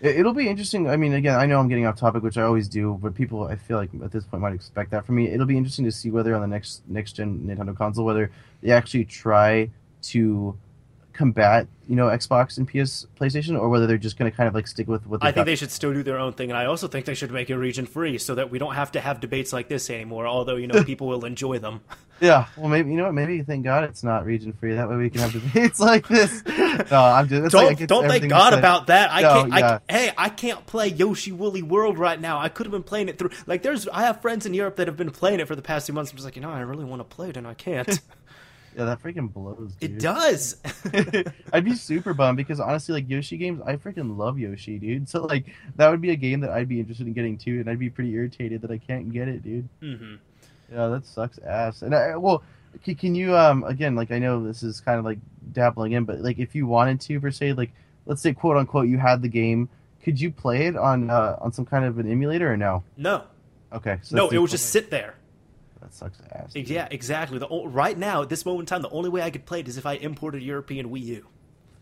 [0.00, 0.88] It, will be interesting.
[0.88, 3.44] I mean, again, I know I'm getting off topic, which I always do, but people,
[3.44, 5.28] I feel like at this point might expect that from me.
[5.28, 8.30] It'll be interesting to see whether on the next next gen Nintendo console, whether
[8.62, 9.70] they actually try
[10.02, 10.56] to
[11.18, 14.54] combat you know Xbox and PS PlayStation, or whether they're just going to kind of
[14.54, 15.22] like stick with what.
[15.22, 15.46] I think got.
[15.46, 17.56] they should still do their own thing, and I also think they should make it
[17.56, 20.26] region free so that we don't have to have debates like this anymore.
[20.26, 21.80] Although you know people will enjoy them.
[22.20, 23.14] Yeah, well, maybe you know what?
[23.14, 24.74] Maybe thank God it's not region free.
[24.74, 26.42] That way we can have debates like this.
[26.90, 29.12] No, I'm just don't like don't thank God about that.
[29.12, 29.52] I no, can't.
[29.52, 29.78] Yeah.
[29.88, 32.40] I, hey, I can't play Yoshi Woolly World right now.
[32.40, 33.30] I could have been playing it through.
[33.46, 35.86] Like, there's I have friends in Europe that have been playing it for the past
[35.86, 36.10] few months.
[36.10, 38.00] I'm just like, you know, I really want to play it and I can't.
[38.78, 39.74] Yeah, that freaking blows.
[39.74, 39.90] Dude.
[39.90, 40.56] It does.
[41.52, 45.08] I'd be super bummed because honestly, like Yoshi games, I freaking love Yoshi, dude.
[45.08, 47.68] So like that would be a game that I'd be interested in getting too, and
[47.68, 49.68] I'd be pretty irritated that I can't get it, dude.
[49.82, 50.14] Mm-hmm.
[50.72, 51.82] Yeah, that sucks ass.
[51.82, 52.44] And I, well,
[52.84, 55.18] can, can you um again like I know this is kind of like
[55.52, 57.72] dabbling in, but like if you wanted to per se, like
[58.06, 59.68] let's say quote unquote you had the game,
[60.04, 62.84] could you play it on uh, on some kind of an emulator or no?
[62.96, 63.24] No,
[63.72, 65.14] Okay, so no, it would just sit there.
[65.88, 66.52] That sucks ass.
[66.52, 66.68] dude.
[66.68, 67.38] Yeah, exactly.
[67.38, 69.68] The right now, at this moment in time, the only way I could play it
[69.68, 71.26] is if I imported European Wii U.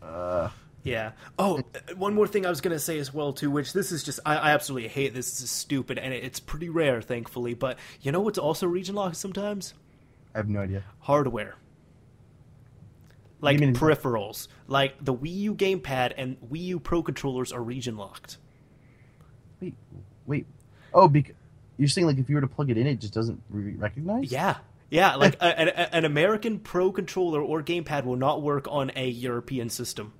[0.03, 0.51] Uh,
[0.85, 1.13] Yeah.
[1.39, 4.05] Oh, uh, one more thing I was gonna say as well too, which this is
[4.05, 5.31] just I, I absolutely hate this.
[5.33, 7.55] This is stupid, and it, it's pretty rare, thankfully.
[7.55, 9.75] But you know what's also region locked sometimes?
[10.35, 10.85] I have no idea.
[11.01, 11.57] Hardware.
[13.41, 18.39] Like peripherals, like the Wii U gamepad and Wii U Pro controllers are region locked.
[19.61, 19.75] Wait,
[20.27, 20.47] wait.
[20.95, 21.35] Oh, bec-
[21.79, 24.31] you're saying like if you were to plug it in, it just doesn't re- recognize?
[24.31, 24.57] Yeah,
[24.91, 25.17] yeah.
[25.17, 29.69] Like a, an, an American Pro controller or gamepad will not work on a European
[29.69, 30.13] system.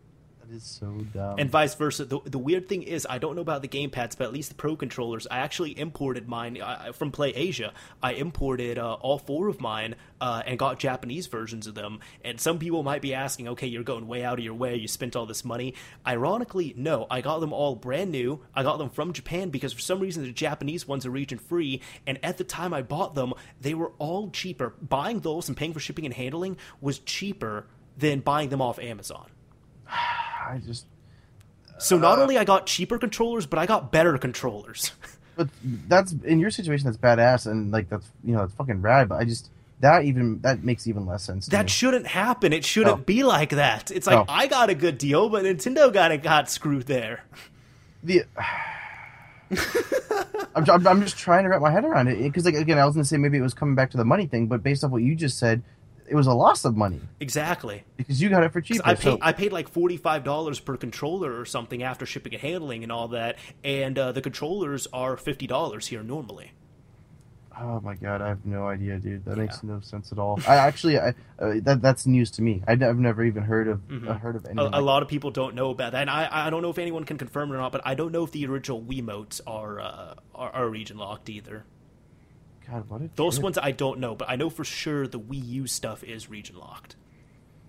[0.47, 1.39] That is so dumb.
[1.39, 2.05] and vice versa.
[2.05, 4.55] The, the weird thing is, I don't know about the gamepads, but at least the
[4.55, 7.73] pro controllers, I actually imported mine uh, from Play Asia.
[8.03, 12.01] I imported uh, all four of mine uh, and got Japanese versions of them.
[12.25, 14.77] And some people might be asking, okay, you're going way out of your way.
[14.77, 15.75] You spent all this money.
[16.07, 18.41] Ironically, no, I got them all brand new.
[18.55, 21.81] I got them from Japan because for some reason the Japanese ones are region free.
[22.07, 24.75] And at the time I bought them, they were all cheaper.
[24.81, 27.67] Buying those and paying for shipping and handling was cheaper
[27.99, 29.27] than buying them off Amazon.
[30.47, 30.87] I just.
[31.79, 34.93] So not uh, only I got cheaper controllers, but I got better controllers.
[35.37, 35.49] But
[35.87, 36.87] that's in your situation.
[36.87, 39.11] That's badass, and like that's you know that's fucking rad.
[39.11, 41.45] But I just that even that makes even less sense.
[41.45, 41.69] To that me.
[41.69, 42.55] shouldn't happen.
[42.55, 43.05] It shouldn't No.
[43.05, 43.91] be like that.
[43.91, 44.25] It's like No.
[44.33, 47.23] I got a good deal, but Nintendo got it got screwed there.
[48.03, 48.23] the.
[50.55, 52.87] I'm, I'm, I'm just trying to wrap my head around it because like again I
[52.87, 54.91] was gonna say maybe it was coming back to the money thing, but based off
[54.91, 55.63] what you just said,
[56.09, 57.85] it was a loss of money Exactly.
[57.97, 58.83] because you got it for cheaper.
[58.85, 62.33] I paid so, I paid like forty five dollars per controller or something after shipping
[62.35, 66.53] and handling and all that, and uh, the controllers are fifty dollars here normally.
[67.59, 69.25] oh my god, I have no idea, dude.
[69.25, 69.43] That Yeah.
[69.45, 70.39] makes no sense at all.
[70.47, 72.63] I actually I, uh, that that's news to me.
[72.69, 74.09] I, have never even heard of Mhm.
[74.09, 74.67] uh, heard of A, anything.
[74.75, 76.79] a like lot of people don't know about that, and I I don't know if
[76.79, 79.81] anyone can confirm it or not, but I don't know if the original Wiimotes are
[79.81, 81.65] uh, are, are region locked either.
[82.71, 83.45] God, what Those trip.
[83.45, 86.57] ones I don't know, but I know for sure the Wii U stuff is region
[86.59, 86.97] locked.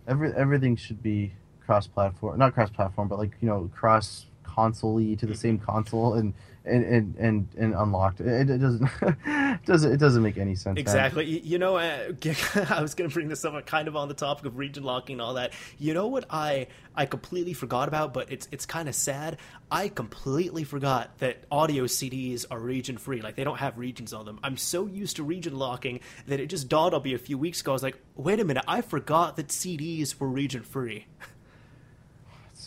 [0.07, 1.33] Every everything should be
[1.65, 5.33] cross-platform, not cross-platform, but like you know, cross console to the Mm-hmm.
[5.33, 6.33] same console and
[6.67, 8.19] and and and, and unlocked.
[8.19, 10.79] It, it doesn't it doesn't it doesn't make any sense.
[10.79, 11.25] Exactly.
[11.25, 12.13] You, you know, uh,
[12.69, 14.83] I was going to bring this up, uh, kind of on the topic of region
[14.83, 15.53] locking and all that.
[15.77, 19.37] You know what I I completely forgot about, but it's it's kind of sad.
[19.71, 23.21] I completely forgot that audio CDs are region free.
[23.21, 24.39] Like they don't have regions on them.
[24.43, 27.61] I'm so used to region locking that it just dawned on me a few weeks
[27.61, 27.71] ago.
[27.71, 31.05] I was like, wait a minute, I forgot that CDs were region free.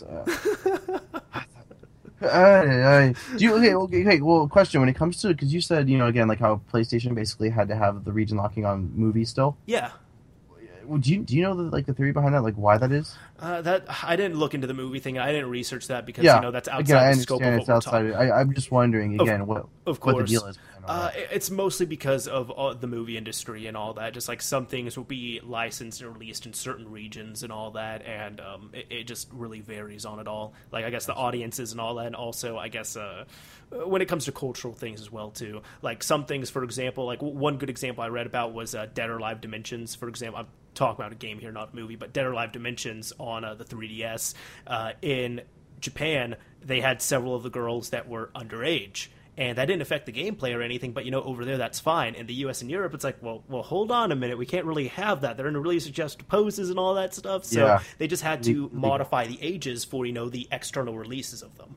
[0.01, 0.25] Uh,
[2.21, 4.01] uh, uh, do you okay, okay?
[4.01, 4.21] Okay.
[4.21, 7.15] Well, question when it comes to because you said you know again like how PlayStation
[7.15, 9.57] basically had to have the region locking on movies still.
[9.65, 9.91] Yeah.
[10.85, 12.41] Would you do you know the, like the theory behind that?
[12.43, 13.15] Like why that is?
[13.39, 15.17] Uh, that I didn't look into the movie thing.
[15.17, 17.47] I didn't research that because yeah, you know that's outside again, I the scope of
[17.57, 18.11] what we're outside.
[18.11, 18.15] Talking.
[18.15, 20.29] I, am just wondering Of- again what Of what the course.
[20.29, 20.57] deal is.
[20.83, 24.13] Uh, it's mostly because of the movie industry and all that.
[24.13, 28.03] Just like some things will be licensed and released in certain regions and all that,
[28.05, 30.53] and um, it, it just really varies on it all.
[30.71, 33.25] Like I guess the audiences and all that, and also I guess uh,
[33.71, 35.61] when it comes to cultural things as well too.
[35.81, 39.09] Like some things, for example, like one good example I read about was uh, Dead
[39.09, 39.95] or Alive Dimensions.
[39.95, 42.51] For example, I'm talking about a game here, not a movie, but Dead or Alive
[42.51, 44.33] Dimensions on uh, the 3DS
[44.67, 45.41] uh, in
[45.79, 49.07] Japan, they had several of the girls that were underage.
[49.37, 52.15] And that didn't affect the gameplay or anything, but you know, over there that's fine.
[52.15, 52.61] In the U.S.
[52.61, 55.37] and Europe, it's like, well, well, hold on a minute, we can't really have that.
[55.37, 57.45] They're in really suggestive poses and all that stuff.
[57.45, 57.79] So Yeah.
[57.97, 58.77] they just had to legal.
[58.77, 61.75] modify the ages for you know the external releases of them.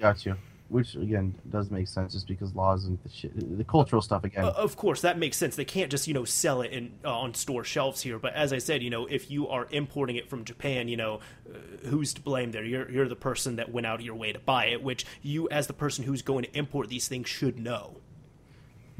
[0.00, 0.34] Got you.
[0.68, 4.44] Which again does make sense, just because laws and the shit, the cultural stuff again.
[4.44, 5.54] Uh, of course, that makes sense.
[5.54, 8.18] They can't just you know sell it in uh, on store shelves here.
[8.18, 11.20] But as I said, you know, if you are importing it from Japan, you know,
[11.48, 12.64] uh, who's to blame there?
[12.64, 15.48] You're you're the person that went out of your way to buy it, which you,
[15.50, 17.98] as the person who's going to import these things, should know.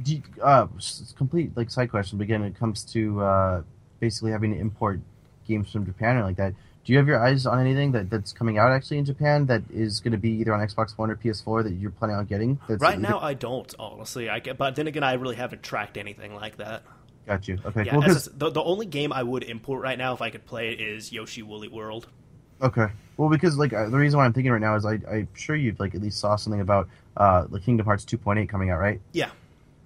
[0.05, 0.69] You, uh,
[1.17, 3.63] complete like side question, but again, it comes to uh,
[3.99, 5.01] basically having to import
[5.49, 6.55] games from Japan or like that.
[6.87, 9.63] Do you have your eyes on anything that, that's coming out actually in Japan that
[9.75, 12.61] is going to be either on Xbox One or PS4 that you're planning on getting?
[12.69, 14.31] That's Right now, I don't honestly.
[14.31, 16.85] I get, but then again, I really haven't tracked anything like that.
[17.27, 17.59] got you.
[17.67, 18.05] Okay, Yeah, cool.
[18.05, 20.31] as I 'cause- said, the, the only game I would import right now if I
[20.31, 22.07] could play it is Yoshi Woolly World.
[22.63, 22.87] Okay.
[23.17, 25.57] Well, because like uh, the reason why I'm thinking right now is I I'm sure
[25.57, 29.01] you've like at least saw something about uh the Kingdom Hearts 2.8 coming out, right?
[29.13, 29.31] Yeah.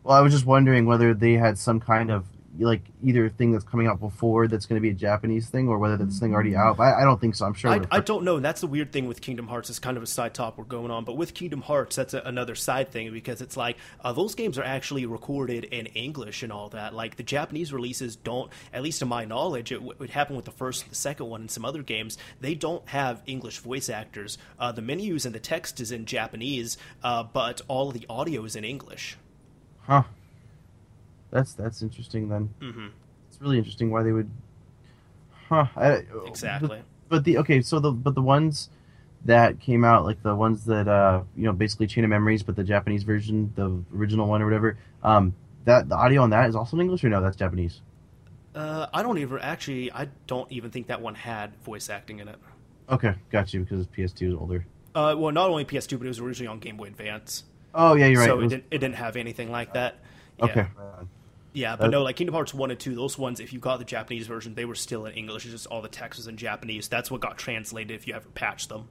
[0.05, 2.27] Well, I was just wondering whether they had some kind of
[2.65, 5.79] like either thing that's coming out before that's going to be a Japanese thing or
[5.79, 6.79] whether this thing already out.
[6.79, 7.47] I, I don't think so.
[7.47, 7.71] I'm sure.
[7.71, 8.37] I, I don't know.
[8.37, 9.71] And that's the weird thing with Kingdom Hearts.
[9.71, 12.23] It's kind of a side top we're going on, but with Kingdom Hearts, that's a,
[12.25, 16.53] another side thing because it's like uh, those games are actually recorded in English and
[16.53, 16.95] all that.
[16.95, 20.51] Like the Japanese releases don't, at least to my knowledge, it, it happened with the
[20.53, 22.19] first and the second one and some other games.
[22.41, 24.39] They don't have English voice actors.
[24.59, 28.45] Uh, the menus and the text is in Japanese, uh, but all of the audio
[28.45, 29.17] is in English.
[29.83, 30.05] Huh.
[31.31, 32.51] That's that's interesting then.
[32.61, 32.89] hmm
[33.29, 34.31] It's really interesting why they would.
[35.49, 35.67] Huh.
[35.77, 36.83] I, Exactly.
[37.09, 38.69] But the okay, so the but the ones
[39.25, 42.57] that came out, like the ones that uh you know basically Chain of Memories, but
[42.57, 44.79] the Japanese version, the original one or whatever.
[45.03, 47.21] Um, that the audio on that is also in English or no?
[47.21, 47.81] That's Japanese.
[48.55, 49.93] Uh, I don't even actually.
[49.93, 52.37] I don't even think that one had voice acting in it.
[52.89, 54.67] Okay, got you because PS2 is older.
[54.95, 57.45] Uh, well, not only PS2, but it was originally on Game Boy Advance.
[57.75, 58.29] Oh yeah, you're right.
[58.29, 59.99] so It it, didn't, it didn't have anything like that.
[60.39, 60.45] Yeah.
[60.47, 60.67] okay.
[61.53, 63.85] Yeah, but no, like Kingdom Hearts 1 and 2, those ones, if you got the
[63.85, 65.45] Japanese version, they were still in English.
[65.45, 66.89] It's just all the text was in Japanese.
[66.89, 68.89] That's what got translated if you ever patched them.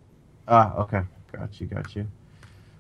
[0.48, 1.02] Ah, okay.
[1.32, 1.68] Got you.
[1.68, 2.08] Got you.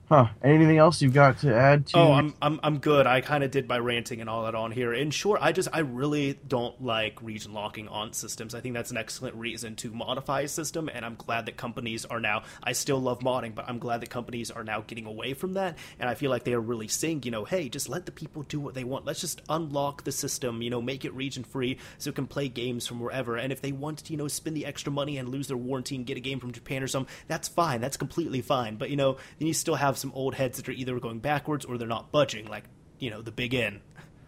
[0.10, 0.30] Huh.
[0.44, 1.98] Anything else you've got to add to?
[2.00, 3.06] Oh, I'm I'm I'm good.
[3.06, 4.92] I kind of did my ranting and all that on here.
[4.92, 8.56] In short, I just I really don't like region locking on systems.
[8.56, 12.06] I think that's an excellent reason to modify a system, and I'm glad that companies
[12.06, 12.42] are now.
[12.64, 15.78] I still love modding, but I'm glad that companies are now getting away from that,
[16.00, 18.42] and I feel like they are really saying, you know, hey, just let the people
[18.42, 19.06] do what they want.
[19.06, 22.50] Let's just unlock the system, you know, make it region free so it can play
[22.50, 23.36] games from wherever.
[23.36, 25.96] And if they want to, you know, spend the extra money and lose their warranty
[25.96, 27.80] and get a game from Japan or something, that's fine.
[27.80, 28.78] That's completely fine.
[28.78, 31.66] But you know, then you still have some old heads that are either going backwards
[31.66, 32.66] or they're not budging, like
[33.00, 33.82] you know, the big N.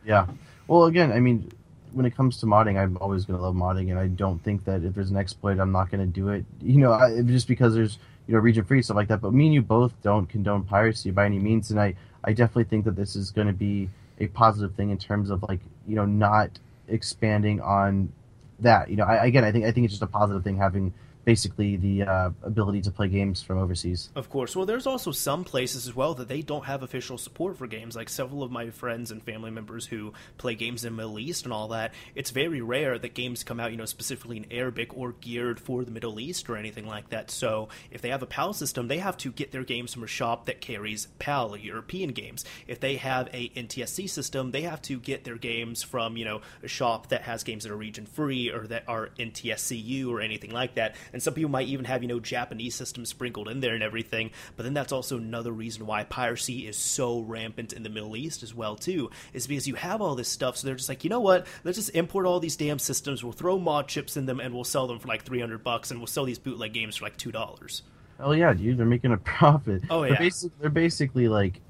[0.06, 0.28] Yeah.
[0.68, 1.52] Well, again, I mean,
[1.94, 4.66] when it comes to modding, I'm always going to love modding, and I don't think
[4.66, 6.46] that if there's an exploit, I'm not going to do it.
[6.62, 7.98] You know, I, just because there's
[8.28, 9.22] you know region free stuff like that.
[9.22, 12.66] But me and you both don't condone piracy by any means, and I I definitely
[12.66, 15.96] think that this is going to be a positive thing in terms of like you
[15.96, 18.12] know not expanding on
[18.60, 18.90] that.
[18.90, 20.94] You know, I, again, I think I think it's just a positive thing having
[21.26, 24.10] basically the uh, ability to play games from overseas.
[24.16, 24.56] Of course.
[24.56, 27.96] Well, there's also some places as well that they don't have official support for games.
[27.96, 31.46] Like several of my friends and family members who play games in the Middle East
[31.46, 34.98] and all that, it's very rare that games come out, you know, specifically in Arabic
[34.98, 37.30] or geared for the Middle East or anything like that.
[37.32, 40.08] So if they have a PAL system, they have to get their games from a
[40.08, 42.46] shop that carries PAL, European games.
[42.68, 46.42] If they have a NTSC system, they have to get their games from, you know,
[46.64, 50.52] a shop that has games that are region free or that are NTSCU or anything
[50.52, 50.96] like that.
[51.14, 54.32] And some people might even have, you know, Japanese systems sprinkled in there and everything.
[54.56, 58.44] But then that's also another reason why piracy is so rampant in the Middle East
[58.44, 60.58] as well, too, is because you have all this stuff.
[60.58, 61.48] So they're just like, you know what?
[61.64, 63.24] Let's just import all these damn systems.
[63.24, 66.00] We'll throw mod chips in them and we'll sell them for like 300 bucks and
[66.00, 67.82] we'll sell these bootleg games for like $2.
[68.20, 69.84] Oh yeah, dude, they're making a profit.
[69.90, 70.20] Oh, they're yeah.
[70.20, 71.62] basic, they're basically like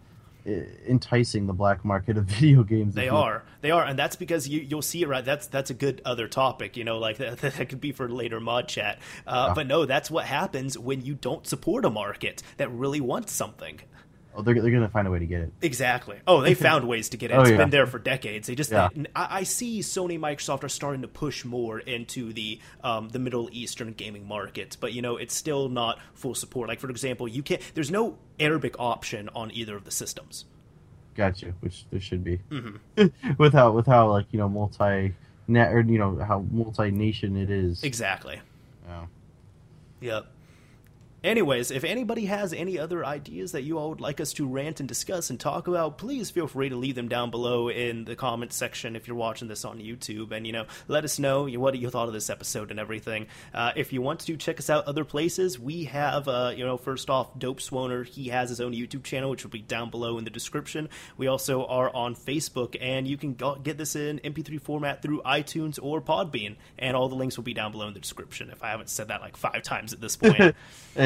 [0.46, 2.96] enticing the black market of video games.
[2.96, 5.24] They are, they are, and that's because you you'll see it right.
[5.24, 8.40] That's that's a good other topic, you know, like that, that could be for later
[8.40, 9.00] mod chat.
[9.26, 9.54] Uh, Yeah.
[9.54, 13.80] But no, that's what happens when you don't support a market that really wants something.
[14.36, 15.52] Oh, they're they're gonna find a way to get it.
[15.62, 16.18] Exactly.
[16.26, 17.36] Oh, they found ways to get it.
[17.36, 17.58] Oh, It's yeah.
[17.58, 18.48] been there for decades.
[18.48, 18.90] They just, Yeah.
[19.16, 23.20] I, I see Sony, and Microsoft are starting to push more into the um, the
[23.20, 26.70] Middle Eastern gaming market, but you know, it's still not full support.
[26.70, 27.62] Like for example, you can't.
[27.74, 30.46] There's no Arabic option on either of the systems.
[31.14, 31.54] Gotcha.
[31.60, 32.40] which there should be.
[32.50, 33.08] Mm-hmm.
[33.38, 35.14] with how with how like you know multi
[35.48, 37.84] net or you know how multi nation it is.
[37.84, 38.40] Exactly.
[38.88, 39.06] Yeah.
[40.00, 40.26] Yep.
[41.24, 44.80] Anyways, if anybody has any other ideas that you all would like us to rant
[44.80, 48.16] and discuss and talk about, please feel free to leave them down below in the
[48.16, 50.32] comments section if you're watching this on YouTube.
[50.32, 53.28] And, you know, let us know what you thought of this episode and everything.
[53.54, 56.76] Uh, if you want to check us out other places, we have, uh, you know,
[56.76, 58.04] first off, Dope Swoner.
[58.04, 60.90] He has his own YouTube channel, which will be down below in the description.
[61.18, 65.78] We also are on Facebook, and you can get this in MP3 format through iTunes
[65.80, 66.56] or Podbean.
[66.80, 69.10] And all the links will be down below in the description if I haven't said
[69.10, 70.56] that like five times at this point.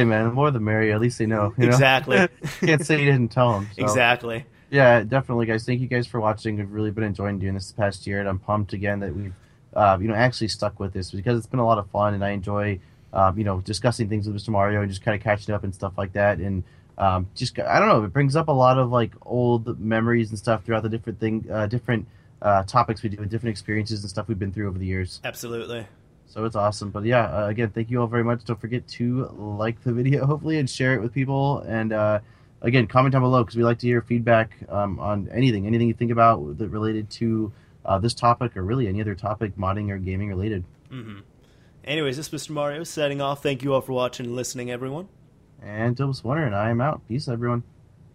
[0.06, 0.94] Man, the more the merrier.
[0.96, 1.54] At least they know.
[1.58, 1.72] you know?
[1.72, 2.28] Exactly.
[2.60, 3.70] Can't say you didn't tell them.
[3.78, 4.46] Exactly.
[4.70, 5.66] Yeah, definitely, guys.
[5.66, 6.58] Thank you guys for watching.
[6.58, 9.34] We've really been enjoying doing this past year, and I'm pumped again that we've,
[9.74, 12.26] uh, you know, actually stuck with this because it's been a lot of fun, and
[12.26, 12.80] I enjoy,
[13.14, 14.50] um, you know, discussing things with Mr.
[14.50, 16.64] Mario and just kind of catching up and stuff like that, and
[16.98, 20.40] um, just I don't know, it brings up a lot of like old memories and
[20.40, 22.08] stuff throughout the different thing, uh, different
[22.42, 25.22] uh, topics we do, and different experiences and stuff we've been through over the years.
[25.24, 25.86] Absolutely.
[26.28, 26.90] So it's awesome.
[26.90, 28.44] But yeah, uh, again, thank you all very much.
[28.44, 31.60] Don't forget to like the video, hopefully, and share it with people.
[31.60, 32.20] And uh,
[32.62, 35.94] again, comment down below because we like to hear feedback um, on anything, anything you
[35.94, 37.52] think about that related to
[37.86, 40.64] uh, this topic or really any other topic, modding or gaming related.
[40.92, 41.20] Mm-hmm.
[41.84, 42.50] Anyways, this is Mr.
[42.50, 43.44] Mario signing off.
[43.44, 45.08] Thank you all for watching and listening, everyone.
[45.62, 47.08] And Dilbus Winter, and I am out.
[47.08, 47.64] Peace, everyone.